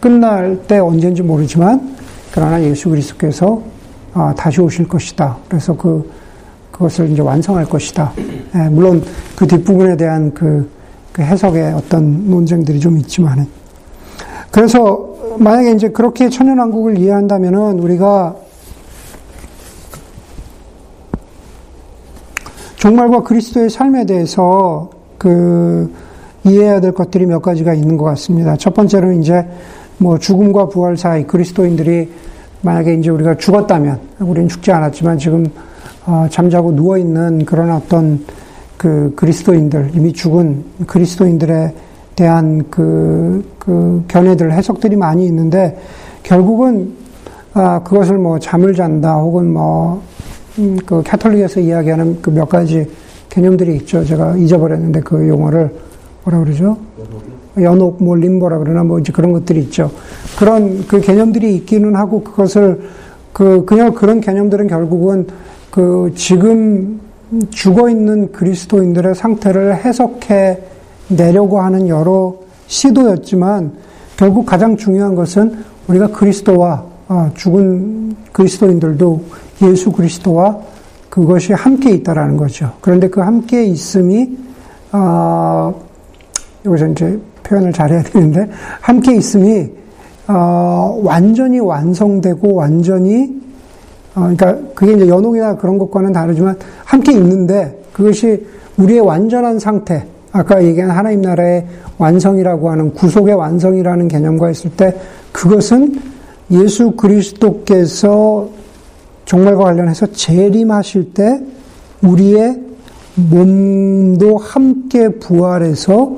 끝날 0.00 0.62
때 0.66 0.78
언제인지 0.78 1.22
모르지만 1.22 1.96
그러나 2.32 2.62
예수 2.62 2.88
그리스도께서 2.90 3.62
아, 4.12 4.34
다시 4.36 4.60
오실 4.60 4.88
것이다. 4.88 5.38
그래서 5.48 5.76
그 5.76 6.10
그것을 6.80 7.10
이제 7.10 7.20
완성할 7.20 7.66
것이다. 7.66 8.12
예, 8.54 8.68
물론 8.70 9.02
그 9.36 9.46
뒷부분에 9.46 9.98
대한 9.98 10.32
그, 10.32 10.68
그 11.12 11.20
해석의 11.20 11.74
어떤 11.74 12.30
논쟁들이 12.30 12.80
좀 12.80 12.96
있지만은 12.96 13.46
그래서 14.50 15.14
만약에 15.38 15.72
이제 15.72 15.90
그렇게 15.90 16.30
천연왕국을 16.30 16.98
이해한다면은 16.98 17.78
우리가 17.80 18.34
종말과 22.80 23.22
그리스도의 23.24 23.68
삶에 23.68 24.06
대해서 24.06 24.88
그 25.18 25.92
이해해야 26.44 26.80
될 26.80 26.92
것들이 26.92 27.26
몇 27.26 27.40
가지가 27.40 27.74
있는 27.74 27.98
것 27.98 28.04
같습니다. 28.06 28.56
첫 28.56 28.72
번째로는 28.72 29.22
이제 29.22 29.46
뭐 29.98 30.18
죽음과 30.18 30.68
부활 30.68 30.96
사이 30.96 31.26
그리스도인들이 31.26 32.10
만약에 32.62 32.94
이제 32.94 33.10
우리가 33.10 33.36
죽었다면 33.36 34.00
우리는 34.20 34.48
죽지 34.48 34.72
않았지만 34.72 35.18
지금 35.18 35.46
어, 36.06 36.26
잠자고 36.30 36.74
누워 36.74 36.96
있는 36.96 37.44
그런 37.44 37.70
어떤 37.70 38.24
그 38.78 39.12
그리스도인들 39.14 39.90
이미 39.94 40.14
죽은 40.14 40.64
그리스도인들에 40.86 41.74
대한 42.16 42.64
그, 42.70 43.46
그 43.58 44.02
견해들 44.08 44.52
해석들이 44.52 44.96
많이 44.96 45.26
있는데 45.26 45.78
결국은 46.22 46.94
아, 47.52 47.82
그것을 47.82 48.16
뭐 48.16 48.38
잠을 48.38 48.74
잔다 48.74 49.16
혹은 49.16 49.52
뭐, 49.52 50.00
음, 50.59 50.78
그 50.84 51.03
캐톨릭에서 51.03 51.61
이야기하는 51.61 52.22
그 52.22 52.30
몇 52.30 52.48
가지 52.48 52.86
개념들이 53.28 53.76
있죠. 53.76 54.05
제가 54.05 54.36
잊어버렸는데 54.36 55.01
그 55.01 55.28
용어를 55.28 55.70
뭐라 56.24 56.40
그러죠? 56.44 56.76
연옥, 57.61 58.03
뭐, 58.03 58.14
림보라 58.16 58.59
그러나 58.59 58.84
뭐 58.84 58.98
이제 58.98 59.12
그런 59.12 59.32
것들이 59.32 59.61
있죠. 59.61 59.90
그런 60.38 60.86
그 60.86 61.01
개념들이 61.01 61.55
있기는 61.57 61.96
하고 61.96 62.22
그것을 62.22 62.80
그, 63.32 63.64
그냥 63.64 63.94
그런 63.94 64.20
개념들은 64.20 64.66
결국은 64.68 65.26
그 65.70 66.12
지금 66.14 67.01
죽어 67.51 67.88
있는 67.88 68.32
그리스도인들의 68.32 69.14
상태를 69.14 69.76
해석해 69.84 70.59
내려고 71.09 71.61
하는 71.61 71.88
여러 71.88 72.34
시도였지만 72.66 73.72
결국 74.16 74.46
가장 74.46 74.76
중요한 74.76 75.14
것은 75.14 75.64
우리가 75.88 76.09
그리스도와 76.09 76.84
아, 77.09 77.30
죽은 77.34 78.14
그리스도인들도 78.32 79.24
예수 79.62 79.92
그리스도와 79.92 80.58
그것이 81.08 81.52
함께 81.52 81.90
있다라는 81.90 82.36
거죠. 82.36 82.72
그런데 82.80 83.08
그 83.08 83.20
함께 83.20 83.64
있음이 83.64 84.38
어, 84.92 85.74
여기서 86.64 86.86
이제 86.88 87.20
표현을 87.42 87.72
잘해야 87.72 88.02
되는데 88.02 88.48
함께 88.80 89.16
있음이 89.16 89.68
어, 90.28 91.00
완전히 91.02 91.58
완성되고 91.58 92.54
완전히 92.54 93.40
어, 94.14 94.20
그러니까 94.20 94.56
그게 94.74 94.92
이제 94.92 95.08
연옥이나 95.08 95.56
그런 95.56 95.78
것과는 95.78 96.12
다르지만 96.12 96.56
함께 96.84 97.12
있는데 97.12 97.76
그것이 97.92 98.46
우리의 98.76 99.00
완전한 99.00 99.58
상태 99.58 100.06
아까 100.32 100.62
얘기한 100.62 100.90
하나님 100.90 101.22
나라의 101.22 101.66
완성이라고 101.98 102.70
하는 102.70 102.94
구속의 102.94 103.34
완성이라는 103.34 104.08
개념과 104.08 104.46
했을 104.46 104.70
때 104.70 104.96
그것은 105.32 106.00
예수 106.52 106.92
그리스도께서 106.92 108.48
종말과 109.30 109.62
관련해서 109.62 110.06
재림하실 110.06 111.14
때 111.14 111.40
우리의 112.02 112.60
몸도 113.14 114.38
함께 114.38 115.08
부활해서 115.08 116.16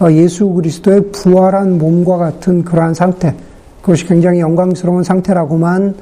어, 0.00 0.10
예수 0.10 0.48
그리스도의 0.48 1.10
부활한 1.12 1.76
몸과 1.76 2.16
같은 2.16 2.64
그러한 2.64 2.94
상태, 2.94 3.34
그것이 3.82 4.06
굉장히 4.06 4.40
영광스러운 4.40 5.02
상태라고만 5.02 5.96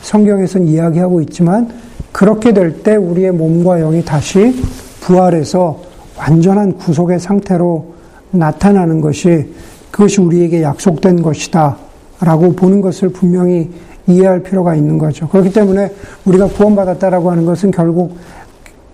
성경에서는 0.00 0.66
이야기하고 0.68 1.20
있지만 1.22 1.68
그렇게 2.10 2.54
될 2.54 2.82
때 2.82 2.96
우리의 2.96 3.32
몸과 3.32 3.78
영이 3.78 4.02
다시 4.02 4.54
부활해서 5.00 5.78
완전한 6.16 6.78
구속의 6.78 7.20
상태로 7.20 7.94
나타나는 8.30 9.02
것이 9.02 9.52
그것이 9.90 10.22
우리에게 10.22 10.62
약속된 10.62 11.20
것이다. 11.20 11.76
라고 12.20 12.52
보는 12.52 12.80
것을 12.80 13.10
분명히 13.10 13.70
이해할 14.08 14.42
필요가 14.42 14.74
있는 14.74 14.98
거죠. 14.98 15.28
그렇기 15.28 15.52
때문에 15.52 15.92
우리가 16.24 16.48
구원받았다라고 16.48 17.30
하는 17.30 17.44
것은 17.44 17.70
결국 17.70 18.16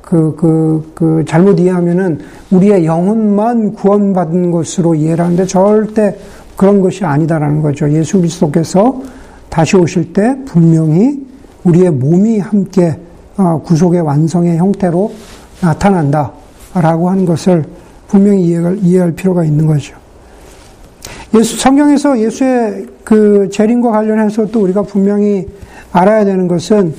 그, 0.02 0.34
그, 0.36 0.92
그, 0.94 1.24
잘못 1.26 1.58
이해하면은 1.58 2.20
우리의 2.50 2.84
영혼만 2.84 3.72
구원받은 3.72 4.50
것으로 4.50 4.94
이해를 4.94 5.24
하는데 5.24 5.46
절대 5.46 6.14
그런 6.56 6.82
것이 6.82 7.04
아니다라는 7.04 7.62
거죠. 7.62 7.90
예수 7.90 8.18
그리스도께서 8.18 9.00
다시 9.48 9.76
오실 9.76 10.12
때 10.12 10.36
분명히 10.44 11.26
우리의 11.64 11.90
몸이 11.90 12.38
함께 12.38 12.98
어, 13.36 13.60
구속의 13.64 14.02
완성의 14.02 14.58
형태로 14.58 15.12
나타난다라고 15.62 17.08
하는 17.08 17.24
것을 17.24 17.64
분명히 18.06 18.42
이해할, 18.44 18.78
이해할 18.82 19.12
필요가 19.12 19.44
있는 19.44 19.66
거죠. 19.66 20.03
예수, 21.34 21.58
성경에서 21.58 22.18
예수의 22.20 22.86
그 23.02 23.48
재림과 23.50 23.90
관련해서 23.90 24.46
또 24.46 24.62
우리가 24.62 24.82
분명히 24.82 25.46
알아야 25.92 26.24
되는 26.24 26.48
것은 26.48 26.94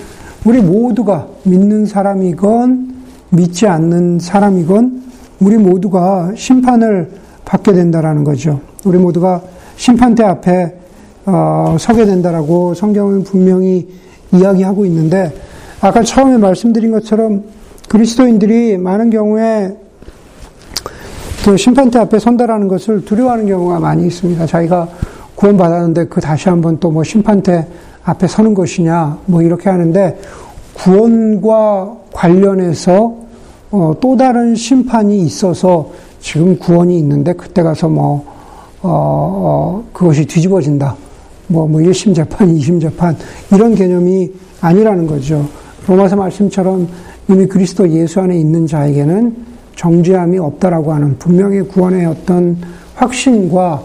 우리 0.45 0.61
모두가 0.61 1.27
믿는 1.43 1.85
사람이건 1.85 2.95
믿지 3.29 3.67
않는 3.67 4.19
사람이건 4.19 5.03
우리 5.39 5.57
모두가 5.57 6.31
심판을 6.35 7.09
받게 7.43 7.73
된다라는 7.73 8.23
거죠. 8.23 8.61
우리 8.85 8.97
모두가 8.97 9.41
심판대 9.75 10.23
앞에 10.23 10.75
어, 11.25 11.75
서게 11.79 12.05
된다라고 12.05 12.73
성경은 12.73 13.23
분명히 13.23 13.87
이야기하고 14.31 14.85
있는데 14.85 15.33
아까 15.81 16.03
처음에 16.03 16.37
말씀드린 16.37 16.91
것처럼 16.91 17.43
그리스도인들이 17.89 18.77
많은 18.77 19.09
경우에 19.09 19.75
그 21.45 21.55
심판대 21.55 21.99
앞에 21.99 22.17
선다라는 22.17 22.67
것을 22.67 23.05
두려워하는 23.05 23.45
경우가 23.45 23.79
많이 23.79 24.07
있습니다. 24.07 24.47
자기가 24.47 24.87
구원받았는데 25.35 26.07
그 26.07 26.19
다시 26.19 26.49
한번 26.49 26.79
또 26.79 26.89
뭐 26.89 27.03
심판대 27.03 27.67
앞에 28.03 28.25
서는 28.25 28.55
것이냐 28.55 29.19
뭐 29.27 29.43
이렇게 29.43 29.69
하는데 29.69 30.19
구원과 30.73 31.97
관련해서 32.11 33.13
어 33.69 33.93
또 34.01 34.17
다른 34.17 34.55
심판이 34.55 35.19
있어서 35.21 35.91
지금 36.19 36.57
구원이 36.57 36.97
있는데 36.97 37.33
그때 37.33 37.61
가서 37.61 37.89
뭐 37.89 38.25
어, 38.81 38.89
어, 38.89 39.83
그것이 39.93 40.25
뒤집어진다. 40.25 40.95
뭐, 41.47 41.67
뭐, 41.67 41.79
1심 41.79 42.15
재판, 42.15 42.47
2심 42.55 42.81
재판, 42.81 43.15
이런 43.53 43.75
개념이 43.75 44.31
아니라는 44.61 45.05
거죠. 45.05 45.47
로마서 45.87 46.15
말씀처럼 46.15 46.87
이미 47.29 47.45
그리스도 47.45 47.87
예수 47.89 48.19
안에 48.19 48.35
있는 48.35 48.65
자에게는 48.65 49.54
정죄함이 49.75 50.37
없다라고 50.37 50.93
하는 50.93 51.17
분명히 51.17 51.61
구원의 51.61 52.05
어떤 52.05 52.57
확신과 52.95 53.83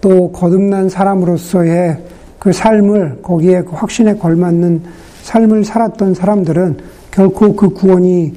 또 0.00 0.30
거듭난 0.32 0.88
사람으로서의 0.88 1.98
그 2.38 2.52
삶을 2.52 3.20
거기에 3.22 3.62
그 3.62 3.70
확신에 3.72 4.14
걸맞는 4.16 4.82
삶을 5.22 5.64
살았던 5.64 6.14
사람들은 6.14 6.78
결코 7.10 7.54
그 7.54 7.70
구원이 7.70 8.32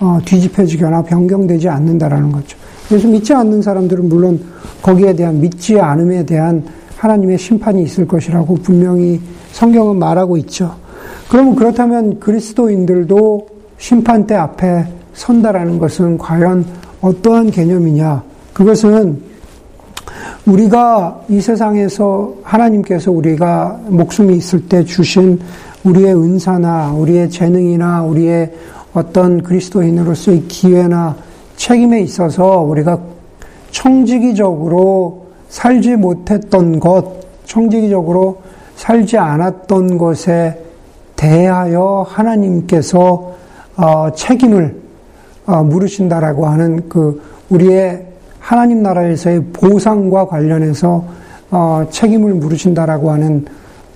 어, 0.00 0.18
뒤집혀지거나 0.24 1.02
변경되지 1.02 1.68
않는다라는 1.68 2.32
거죠. 2.32 2.58
그래서 2.88 3.06
믿지 3.08 3.32
않는 3.32 3.62
사람들은 3.62 4.08
물론 4.08 4.40
거기에 4.82 5.14
대한 5.14 5.40
믿지 5.40 5.78
않음에 5.78 6.26
대한 6.26 6.64
하나님의 6.96 7.38
심판이 7.38 7.82
있을 7.84 8.06
것이라고 8.06 8.56
분명히 8.56 9.20
성경은 9.52 9.98
말하고 9.98 10.36
있죠. 10.38 10.74
그러면 11.30 11.54
그렇다면 11.54 12.18
그리스도인들도 12.18 13.46
심판대 13.78 14.34
앞에 14.34 14.86
선다라는 15.14 15.78
것은 15.78 16.18
과연 16.18 16.64
어떠한 17.00 17.50
개념이냐? 17.50 18.22
그것은 18.52 19.20
우리가 20.46 21.22
이 21.28 21.40
세상에서 21.40 22.34
하나님께서 22.42 23.10
우리가 23.10 23.80
목숨이 23.88 24.36
있을 24.36 24.68
때 24.68 24.84
주신 24.84 25.40
우리의 25.84 26.14
은사나 26.14 26.92
우리의 26.92 27.30
재능이나 27.30 28.02
우리의 28.02 28.52
어떤 28.92 29.42
그리스도인으로서의 29.42 30.44
기회나 30.44 31.16
책임에 31.56 32.00
있어서 32.02 32.60
우리가 32.60 32.98
청지기적으로 33.70 35.26
살지 35.48 35.96
못했던 35.96 36.78
것, 36.78 37.04
청지기적으로 37.44 38.40
살지 38.76 39.18
않았던 39.18 39.98
것에 39.98 40.60
대하여 41.16 42.06
하나님께서 42.08 43.32
어, 43.76 44.12
책임을 44.14 44.66
어, 44.66 44.83
물으신다라고 45.46 46.46
하는 46.46 46.88
그 46.88 47.20
우리의 47.50 48.06
하나님 48.38 48.82
나라에서의 48.82 49.44
보상과 49.52 50.26
관련해서 50.26 51.04
어, 51.50 51.86
책임을 51.90 52.34
물으신다라고 52.34 53.10
하는 53.10 53.44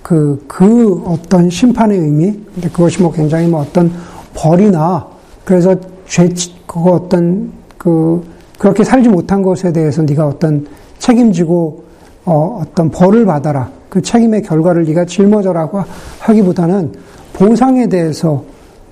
그, 0.01 0.43
그 0.47 1.03
어떤 1.05 1.49
심판의 1.49 1.99
의미, 1.99 2.39
근데 2.53 2.69
그것이 2.69 3.01
뭐 3.01 3.11
굉장히 3.11 3.47
뭐 3.47 3.61
어떤 3.61 3.91
벌이나 4.33 5.05
그래서 5.43 5.75
죄, 6.07 6.29
그거 6.65 6.91
어떤 6.91 7.51
그, 7.77 8.23
그렇게 8.57 8.83
살지 8.83 9.09
못한 9.09 9.41
것에 9.41 9.71
대해서 9.71 10.01
네가 10.01 10.27
어떤 10.27 10.67
책임지고 10.99 11.83
어, 12.25 12.59
어떤 12.61 12.89
벌을 12.89 13.25
받아라. 13.25 13.69
그 13.89 14.01
책임의 14.01 14.43
결과를 14.43 14.85
네가 14.85 15.05
짊어져라고 15.05 15.83
하기보다는 16.19 16.93
보상에 17.33 17.87
대해서 17.87 18.43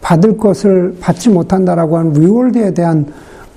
받을 0.08 0.38
것을 0.38 0.96
받지 1.02 1.30
못한다라고 1.30 1.98
하는 1.98 2.14
리월드에 2.14 2.74
대한 2.74 3.06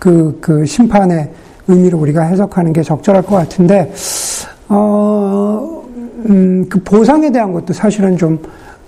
그, 0.01 0.37
그 0.41 0.67
심판의 0.67 1.31
의미를 1.69 1.97
우리가 1.97 2.23
해석하는 2.23 2.73
게 2.73 2.83
적절할 2.83 3.23
것 3.23 3.37
같은데, 3.37 3.93
어, 4.69 5.85
음, 6.29 6.67
그 6.69 6.83
보상에 6.83 7.31
대한 7.31 7.53
것도 7.53 7.73
사실은 7.73 8.17
좀, 8.17 8.37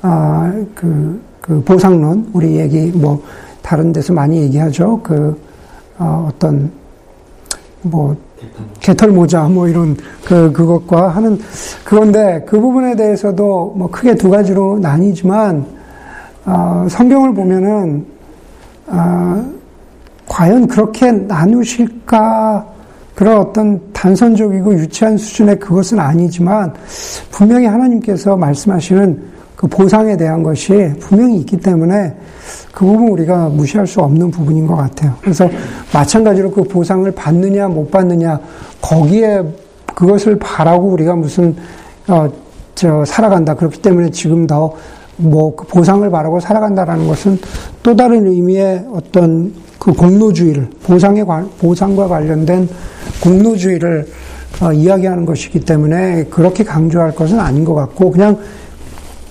아, 0.01 0.53
그, 0.75 1.21
그 1.41 1.63
보상론, 1.63 2.31
우리 2.33 2.57
얘기, 2.57 2.91
뭐, 2.91 3.23
다른 3.63 3.93
데서 3.93 4.13
많이 4.13 4.39
얘기하죠. 4.39 4.99
그, 5.01 5.41
어, 5.99 6.29
어떤, 6.29 6.69
뭐 7.83 8.17
개털 8.81 9.11
모자 9.11 9.45
뭐 9.45 9.69
이런 9.69 9.97
그 10.25 10.51
그것과 10.51 11.09
하는 11.09 11.39
그건데 11.85 12.45
그 12.47 12.61
부분에 12.61 12.97
대해서도 12.97 13.75
뭐 13.77 13.89
크게 13.89 14.15
두 14.15 14.31
가지로 14.31 14.79
나뉘지만 14.81 15.82
어, 16.45 16.87
성경을 16.89 17.35
보면은 17.35 18.05
어, 18.87 19.45
과연 20.27 20.67
그렇게 20.67 21.11
나누실까 21.13 22.67
그런 23.15 23.39
어떤 23.39 23.81
단선적이고 23.93 24.75
유치한 24.75 25.17
수준의 25.17 25.59
그것은 25.59 26.01
아니지만 26.01 26.73
분명히 27.31 27.67
하나님께서 27.67 28.37
말씀하시는 28.37 29.33
그 29.55 29.67
보상에 29.67 30.17
대한 30.17 30.43
것이 30.43 30.93
분명히 30.99 31.37
있기 31.39 31.59
때문에 31.59 32.17
그 32.73 32.85
부분 32.85 33.09
우리가 33.09 33.49
무시할 33.51 33.87
수 33.87 34.01
없는 34.01 34.31
부분인 34.31 34.67
것 34.67 34.75
같아요. 34.75 35.15
그래서 35.21 35.49
마찬가지로 35.93 36.51
그 36.51 36.65
보상을 36.65 37.09
받느냐 37.13 37.69
못 37.69 37.91
받느냐 37.91 38.41
거기에 38.81 39.43
그것을 39.95 40.39
바라고 40.39 40.89
우리가 40.89 41.15
무슨 41.15 41.55
어 42.09 42.29
저 42.75 43.05
살아간다 43.05 43.55
그렇기 43.55 43.81
때문에 43.81 44.11
지금 44.11 44.47
더 44.47 44.75
뭐 45.23 45.55
그 45.57 45.67
보상을 45.67 46.09
바라고 46.11 46.41
살아간다라는 46.41 47.07
것은 47.07 47.39
또 47.83 47.95
다른 47.97 48.27
의미의 48.27 48.87
어떤 48.93 49.53
그 49.79 49.93
공로주의를 49.93 50.69
보상에 50.85 51.25
보상과 51.59 52.09
관련된 52.09 52.69
공로주의를 53.23 54.07
어, 54.61 54.73
이야기하는 54.73 55.25
것이기 55.25 55.61
때문에 55.61 56.25
그렇게 56.25 56.63
강조할 56.63 57.15
것은 57.15 57.41
아닌 57.41 57.65
것 57.65 57.75
같고 57.75 58.11
그냥 58.11 58.39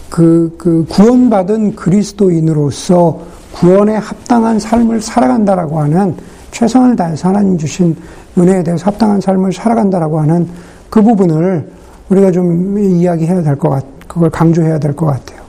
그, 0.09 0.53
그 0.57 0.85
구원받은 0.89 1.75
그리스도인으로서 1.75 3.19
구원에 3.53 3.95
합당한 3.95 4.59
삶을 4.59 5.01
살아간다라고 5.01 5.79
하는 5.79 6.15
최선을 6.51 6.95
다해서 6.95 7.29
하나님 7.29 7.57
주신 7.57 7.95
은혜에 8.37 8.63
대해서 8.63 8.85
합당한 8.85 9.21
삶을 9.21 9.53
살아간다라고 9.53 10.19
하는 10.19 10.47
그 10.89 11.01
부분을 11.01 11.69
우리가 12.09 12.31
좀 12.31 12.77
이야기해야 12.77 13.41
될 13.41 13.55
것 13.55 13.69
같, 13.69 13.85
그걸 14.07 14.29
강조해야 14.29 14.79
될 14.79 14.93
것 14.93 15.05
같아요. 15.05 15.40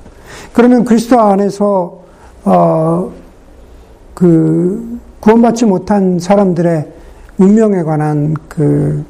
그러면 0.52 0.84
그리스도 0.84 1.20
안에서 1.20 2.00
어, 2.44 3.10
그 4.14 4.98
구원받지 5.20 5.66
못한 5.66 6.18
사람들의 6.18 6.92
운명에 7.38 7.82
관한 7.82 8.34
그, 8.48 9.04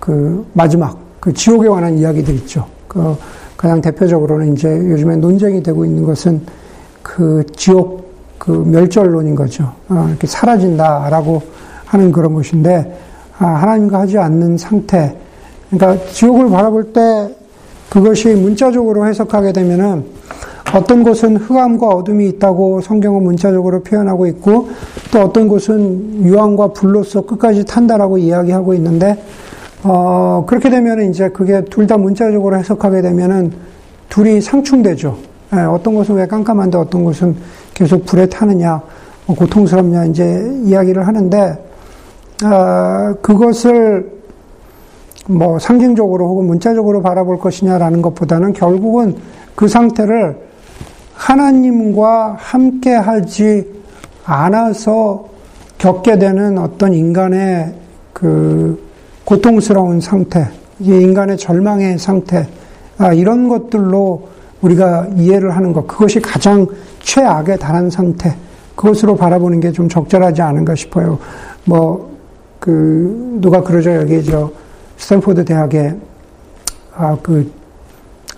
그 0.00 0.46
마지막 0.52 0.98
그 1.20 1.32
지옥에 1.32 1.68
관한 1.68 1.98
이야기들 1.98 2.34
있죠. 2.36 2.66
그 2.88 3.16
가장 3.56 3.80
대표적으로는 3.80 4.54
이제 4.54 4.68
요즘에 4.68 5.16
논쟁이 5.16 5.62
되고 5.62 5.84
있는 5.84 6.04
것은 6.04 6.42
그 7.02 7.44
지옥 7.54 8.04
그 8.38 8.50
멸절론인 8.50 9.34
거죠. 9.34 9.72
어, 9.88 10.06
이렇게 10.08 10.26
사라진다라고 10.26 11.42
하는 11.86 12.12
그런 12.12 12.34
것인데 12.34 12.98
아, 13.38 13.46
하나님과 13.46 14.00
하지 14.00 14.18
않는 14.18 14.58
상태. 14.58 15.16
그러니까 15.70 16.04
지옥을 16.12 16.50
바라볼 16.50 16.92
때 16.92 17.34
그것이 17.90 18.28
문자적으로 18.34 19.06
해석하게 19.06 19.52
되면은 19.52 20.04
어떤 20.74 21.02
곳은 21.04 21.36
흑암과 21.36 21.86
어둠이 21.86 22.28
있다고 22.30 22.80
성경은 22.80 23.22
문자적으로 23.22 23.82
표현하고 23.82 24.26
있고 24.26 24.68
또 25.12 25.20
어떤 25.20 25.46
곳은 25.46 26.24
유황과 26.24 26.68
불로서 26.68 27.22
끝까지 27.22 27.64
탄다라고 27.64 28.18
이야기하고 28.18 28.74
있는데 28.74 29.22
어, 29.84 30.44
그렇게 30.46 30.70
되면 30.70 31.10
이제 31.10 31.28
그게 31.28 31.62
둘 31.66 31.86
다 31.86 31.96
문자적으로 31.98 32.56
해석하게 32.56 33.02
되면은 33.02 33.52
둘이 34.08 34.40
상충되죠. 34.40 35.16
예, 35.54 35.60
어떤 35.60 35.94
것은 35.94 36.14
왜 36.14 36.26
깜깜한데 36.26 36.78
어떤 36.78 37.04
것은 37.04 37.36
계속 37.74 38.06
불에 38.06 38.26
타느냐, 38.26 38.80
뭐 39.26 39.36
고통스럽냐, 39.36 40.06
이제 40.06 40.50
이야기를 40.64 41.06
하는데, 41.06 41.58
어, 42.44 43.14
그것을 43.20 44.13
뭐 45.26 45.58
상징적으로 45.58 46.28
혹은 46.28 46.46
문자적으로 46.46 47.02
바라볼 47.02 47.38
것이냐라는 47.38 48.02
것보다는 48.02 48.52
결국은 48.52 49.16
그 49.54 49.68
상태를 49.68 50.36
하나님과 51.14 52.36
함께 52.38 52.94
하지 52.94 53.66
않아서 54.24 55.26
겪게 55.78 56.18
되는 56.18 56.58
어떤 56.58 56.92
인간의 56.92 57.74
그 58.12 58.82
고통스러운 59.24 60.00
상태, 60.00 60.48
인간의 60.80 61.38
절망의 61.38 61.98
상태, 61.98 62.46
아, 62.98 63.12
이런 63.12 63.48
것들로 63.48 64.28
우리가 64.60 65.08
이해를 65.16 65.56
하는 65.56 65.72
것, 65.72 65.86
그것이 65.86 66.20
가장 66.20 66.66
최악에 67.00 67.56
달한 67.56 67.90
상태, 67.90 68.34
그것으로 68.76 69.16
바라보는 69.16 69.60
게 69.60 69.72
좀 69.72 69.88
적절하지 69.88 70.42
않은가 70.42 70.74
싶어요. 70.74 71.18
뭐, 71.64 72.14
그, 72.58 73.38
누가 73.40 73.62
그러죠. 73.62 73.94
여기 73.94 74.22
저, 74.24 74.50
스탠포드 74.96 75.44
대학에, 75.44 75.94
아, 76.94 77.16
그, 77.22 77.50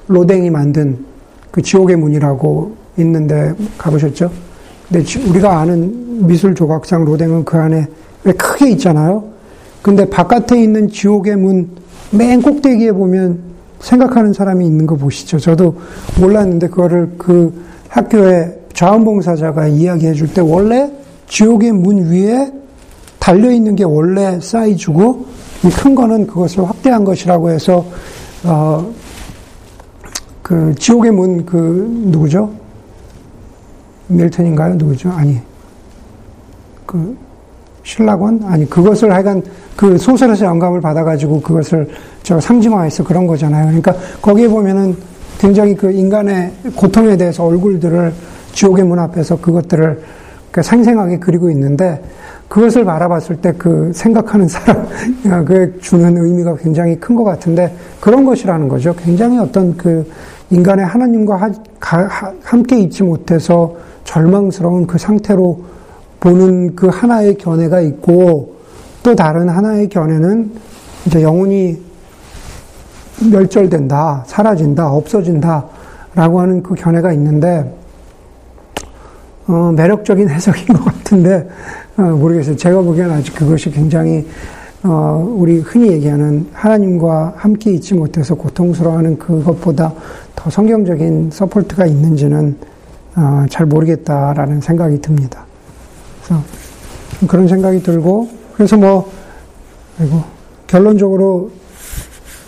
로댕이 0.08 0.50
만든 0.50 1.04
그 1.50 1.62
지옥의 1.62 1.96
문이라고 1.96 2.76
있는데 2.98 3.54
가보셨죠? 3.76 4.30
근데 4.88 5.04
우리가 5.28 5.58
아는 5.58 6.26
미술 6.26 6.54
조각상 6.54 7.04
로댕은 7.04 7.44
그 7.44 7.58
안에 7.58 7.86
왜 8.24 8.32
크게 8.32 8.70
있잖아요? 8.70 9.24
근데 9.82 10.08
바깥에 10.08 10.62
있는 10.62 10.88
지옥의 10.88 11.36
문 11.36 11.86
맨 12.10 12.40
꼭대기에 12.40 12.92
보면 12.92 13.40
생각하는 13.80 14.32
사람이 14.32 14.64
있는 14.64 14.86
거 14.86 14.96
보시죠. 14.96 15.38
저도 15.38 15.76
몰랐는데 16.20 16.68
그거를 16.68 17.12
그 17.18 17.52
학교에 17.88 18.54
자원봉사자가 18.72 19.66
이야기해 19.68 20.12
줄 20.14 20.28
때 20.28 20.40
원래 20.40 20.90
지옥의 21.28 21.72
문 21.72 22.10
위에 22.10 22.52
달려 23.18 23.50
있는 23.50 23.74
게 23.74 23.84
원래 23.84 24.38
사이즈고 24.40 25.26
큰 25.70 25.94
거는 25.94 26.26
그것을 26.26 26.68
확대한 26.68 27.04
것이라고 27.04 27.50
해서 27.50 27.84
어 28.44 29.06
그 30.46 30.72
지옥의 30.78 31.10
문 31.10 31.44
그 31.44 31.88
누구죠? 32.04 32.48
밀턴인가요? 34.06 34.76
누구죠? 34.76 35.10
아니 35.10 35.40
그 36.86 37.16
신라권? 37.82 38.42
아니, 38.44 38.68
그것을 38.70 39.12
하여간 39.12 39.42
그 39.76 39.98
소설에서 39.98 40.44
영감을 40.44 40.80
받아가지고 40.80 41.40
그것을 41.40 41.88
저 42.22 42.40
상징화해서 42.40 43.02
그런 43.02 43.26
거잖아요. 43.26 43.66
그러니까 43.66 43.94
거기에 44.22 44.46
보면은 44.46 44.96
굉장히 45.38 45.74
그 45.74 45.90
인간의 45.90 46.52
고통에 46.76 47.16
대해서 47.16 47.44
얼굴들을 47.44 48.12
지옥의 48.52 48.84
문 48.84 49.00
앞에서 49.00 49.40
그것들을 49.40 50.00
그 50.52 50.62
생생하게 50.62 51.18
그리고 51.18 51.50
있는데 51.50 52.00
그것을 52.48 52.84
바라봤을 52.84 53.40
때 53.40 53.52
그 53.58 53.90
생각하는 53.94 54.46
사람, 54.48 54.86
그 55.44 55.78
주는 55.80 56.16
의미가 56.16 56.56
굉장히 56.56 56.98
큰 56.98 57.16
것 57.16 57.24
같은데 57.24 57.74
그런 58.00 58.24
것이라는 58.24 58.68
거죠. 58.68 58.94
굉장히 58.94 59.38
어떤 59.38 59.76
그 59.76 60.08
인간의 60.50 60.84
하나님과 60.84 61.50
함께 62.42 62.78
있지 62.78 63.02
못해서 63.02 63.74
절망스러운 64.04 64.86
그 64.86 64.98
상태로 64.98 65.64
보는 66.20 66.76
그 66.76 66.88
하나의 66.88 67.36
견해가 67.38 67.80
있고 67.80 68.56
또 69.02 69.14
다른 69.14 69.48
하나의 69.48 69.88
견해는 69.88 70.52
이제 71.06 71.22
영혼이 71.22 71.78
멸절된다, 73.30 74.24
사라진다, 74.26 74.92
없어진다 74.92 75.64
라고 76.14 76.40
하는 76.40 76.62
그 76.62 76.74
견해가 76.74 77.12
있는데 77.12 77.74
어, 79.48 79.72
매력적인 79.76 80.28
해석인 80.28 80.66
것 80.66 80.84
같은데 80.84 81.48
어, 81.96 82.02
모르겠어요. 82.02 82.56
제가 82.56 82.80
보기에는 82.80 83.14
아직 83.14 83.34
그것이 83.34 83.70
굉장히 83.70 84.26
어, 84.82 85.34
우리 85.36 85.58
흔히 85.58 85.92
얘기하는 85.92 86.48
하나님과 86.52 87.34
함께 87.36 87.72
있지 87.72 87.94
못해서 87.94 88.34
고통스러워하는 88.34 89.18
그것보다 89.18 89.92
더 90.34 90.50
성경적인 90.50 91.30
support가 91.32 91.86
있는지는 91.86 92.56
어, 93.16 93.46
잘 93.48 93.66
모르겠다라는 93.66 94.60
생각이 94.60 95.00
듭니다. 95.00 95.44
그래서 96.24 96.42
그런 97.26 97.48
생각이 97.48 97.82
들고 97.82 98.28
그래서 98.54 98.76
뭐 98.76 99.10
아이고 99.98 100.22
결론적으로 100.66 101.50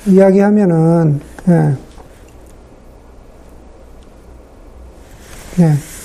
이야기하면은 0.06 1.20
예. 1.48 1.76
예. 5.60 5.97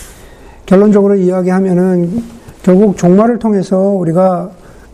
결론적으로 0.66 1.16
이야기하면은 1.16 2.24
결국 2.61 2.97
종말을 2.97 3.39
통해서 3.39 3.78
우리가 3.78 4.49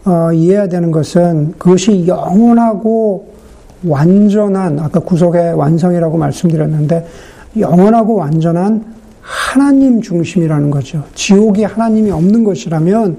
어, 0.06 0.32
이해해야 0.34 0.68
되는 0.68 0.92
것은 0.92 1.54
그것이 1.58 2.08
영원하고 2.08 3.28
완전한 3.86 4.80
아까 4.80 5.00
구속의 5.00 5.54
완성이라고 5.54 6.18
말씀드렸는데 6.18 7.06
영원하고 7.58 8.16
완전한 8.16 8.84
하나님 9.22 10.02
중심이라는 10.02 10.72
거죠. 10.72 11.04
지옥이 11.14 11.64
하나님이 11.64 12.12
없는 12.12 12.44
것이라면 12.44 13.18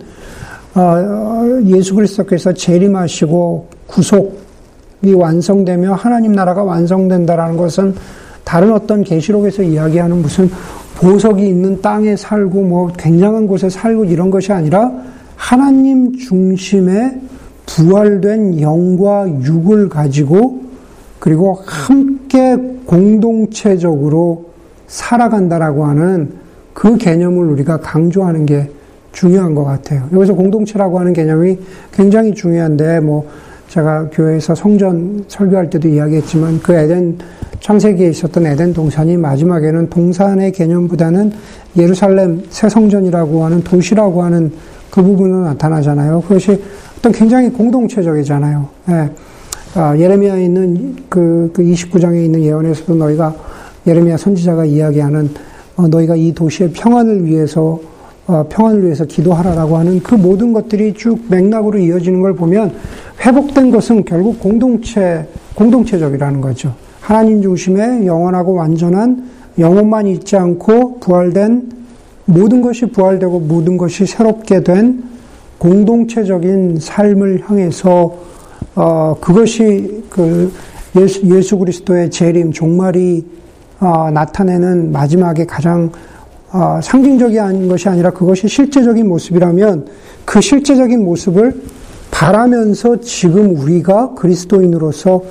어, 0.74 1.60
예수 1.66 1.94
그리스도께서 1.94 2.52
재림하시고 2.52 3.68
구속이 3.86 5.14
완성되며 5.14 5.94
하나님 5.94 6.32
나라가 6.32 6.62
완성된다라는 6.64 7.56
것은 7.56 7.94
다른 8.44 8.72
어떤 8.72 9.04
계시록에서 9.04 9.62
이야기하는 9.62 10.22
무슨 10.22 10.50
보석이 11.00 11.48
있는 11.48 11.80
땅에 11.80 12.14
살고 12.14 12.62
뭐 12.62 12.92
굉장한 12.96 13.46
곳에 13.46 13.70
살고 13.70 14.04
이런 14.04 14.30
것이 14.30 14.52
아니라 14.52 14.92
하나님 15.34 16.16
중심의 16.16 17.20
부활된 17.64 18.60
영과 18.60 19.26
육을 19.28 19.88
가지고 19.88 20.60
그리고 21.18 21.58
함께 21.64 22.56
공동체적으로 22.84 24.50
살아간다라고 24.88 25.86
하는 25.86 26.32
그 26.74 26.96
개념을 26.96 27.46
우리가 27.46 27.78
강조하는 27.78 28.44
게 28.46 28.70
중요한 29.12 29.54
것 29.54 29.64
같아요. 29.64 30.08
여기서 30.12 30.34
공동체라고 30.34 30.98
하는 30.98 31.12
개념이 31.12 31.58
굉장히 31.92 32.34
중요한데, 32.34 33.00
뭐, 33.00 33.28
제가 33.68 34.08
교회에서 34.10 34.54
성전 34.54 35.24
설교할 35.28 35.70
때도 35.70 35.88
이야기했지만, 35.88 36.60
그 36.62 36.72
에덴, 36.72 37.18
창세기에 37.60 38.08
있었던 38.08 38.46
에덴 38.46 38.72
동산이 38.72 39.16
마지막에는 39.16 39.90
동산의 39.90 40.52
개념보다는 40.52 41.32
예루살렘 41.76 42.42
새 42.50 42.68
성전이라고 42.68 43.44
하는 43.44 43.62
도시라고 43.62 44.22
하는 44.22 44.52
그 44.90 45.02
부분으로 45.02 45.44
나타나잖아요. 45.44 46.22
그것이 46.22 46.60
어떤 46.98 47.12
굉장히 47.12 47.50
공동체적이잖아요. 47.50 48.68
예. 48.90 49.10
아, 49.74 49.96
예레미야에 49.96 50.44
있는 50.44 50.96
그, 51.08 51.50
그 51.52 51.62
29장에 51.62 52.24
있는 52.24 52.42
예언에서도 52.42 52.94
너희가 52.94 53.34
예레미야 53.86 54.16
선지자가 54.16 54.64
이야기하는 54.64 55.30
어, 55.76 55.86
너희가 55.86 56.16
이 56.16 56.32
도시의 56.32 56.72
평안을 56.72 57.24
위해서 57.24 57.80
어, 58.26 58.44
평안을 58.48 58.84
위해서 58.84 59.04
기도하라라고 59.04 59.76
하는 59.76 60.02
그 60.02 60.14
모든 60.14 60.52
것들이 60.52 60.94
쭉 60.94 61.20
맥락으로 61.28 61.78
이어지는 61.78 62.20
걸 62.20 62.34
보면 62.34 62.72
회복된 63.24 63.70
것은 63.70 64.04
결국 64.04 64.40
공동체 64.40 65.26
공동체적이라는 65.54 66.40
거죠. 66.40 66.74
하나님 67.10 67.42
중심의 67.42 68.06
영원하고 68.06 68.54
완전한 68.54 69.24
영혼만 69.58 70.06
있지 70.06 70.36
않고 70.36 71.00
부활된 71.00 71.68
모든 72.24 72.62
것이 72.62 72.86
부활되고 72.86 73.40
모든 73.40 73.76
것이 73.76 74.06
새롭게 74.06 74.62
된 74.62 75.02
공동체적인 75.58 76.78
삶을 76.78 77.42
향해서 77.44 78.14
어, 78.76 79.16
그것이 79.20 80.04
그 80.08 80.52
예수, 81.00 81.20
예수 81.24 81.58
그리스도의 81.58 82.12
재림 82.12 82.52
종말이 82.52 83.26
어, 83.80 84.08
나타내는 84.12 84.92
마지막에 84.92 85.46
가장 85.46 85.90
어, 86.52 86.78
상징적인 86.80 87.66
것이 87.66 87.88
아니라 87.88 88.10
그것이 88.10 88.46
실제적인 88.46 89.08
모습이라면 89.08 89.86
그 90.24 90.40
실제적인 90.40 91.04
모습을 91.04 91.60
바라면서 92.12 93.00
지금 93.00 93.56
우리가 93.56 94.14
그리스도인으로서 94.14 95.22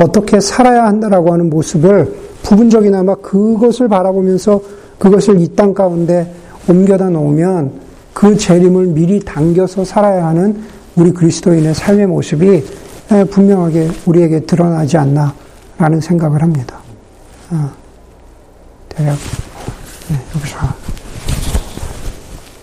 어떻게 0.00 0.40
살아야 0.40 0.84
한다라고 0.86 1.32
하는 1.32 1.50
모습을 1.50 2.14
부분적이나마 2.42 3.14
그것을 3.16 3.88
바라보면서 3.88 4.60
그것을 4.98 5.40
이 5.40 5.54
땅 5.54 5.74
가운데 5.74 6.32
옮겨다 6.68 7.10
놓으면 7.10 7.72
그 8.12 8.36
재림을 8.36 8.86
미리 8.86 9.20
당겨서 9.20 9.84
살아야 9.84 10.26
하는 10.26 10.62
우리 10.96 11.12
그리스도인의 11.12 11.74
삶의 11.74 12.06
모습이 12.06 12.64
분명하게 13.30 13.90
우리에게 14.06 14.40
드러나지 14.40 14.96
않나라는 14.96 16.00
생각을 16.00 16.42
합니다. 16.42 16.78
어, 17.50 17.70
대략 18.88 19.16
네, 20.08 20.16
여기서 20.34 20.56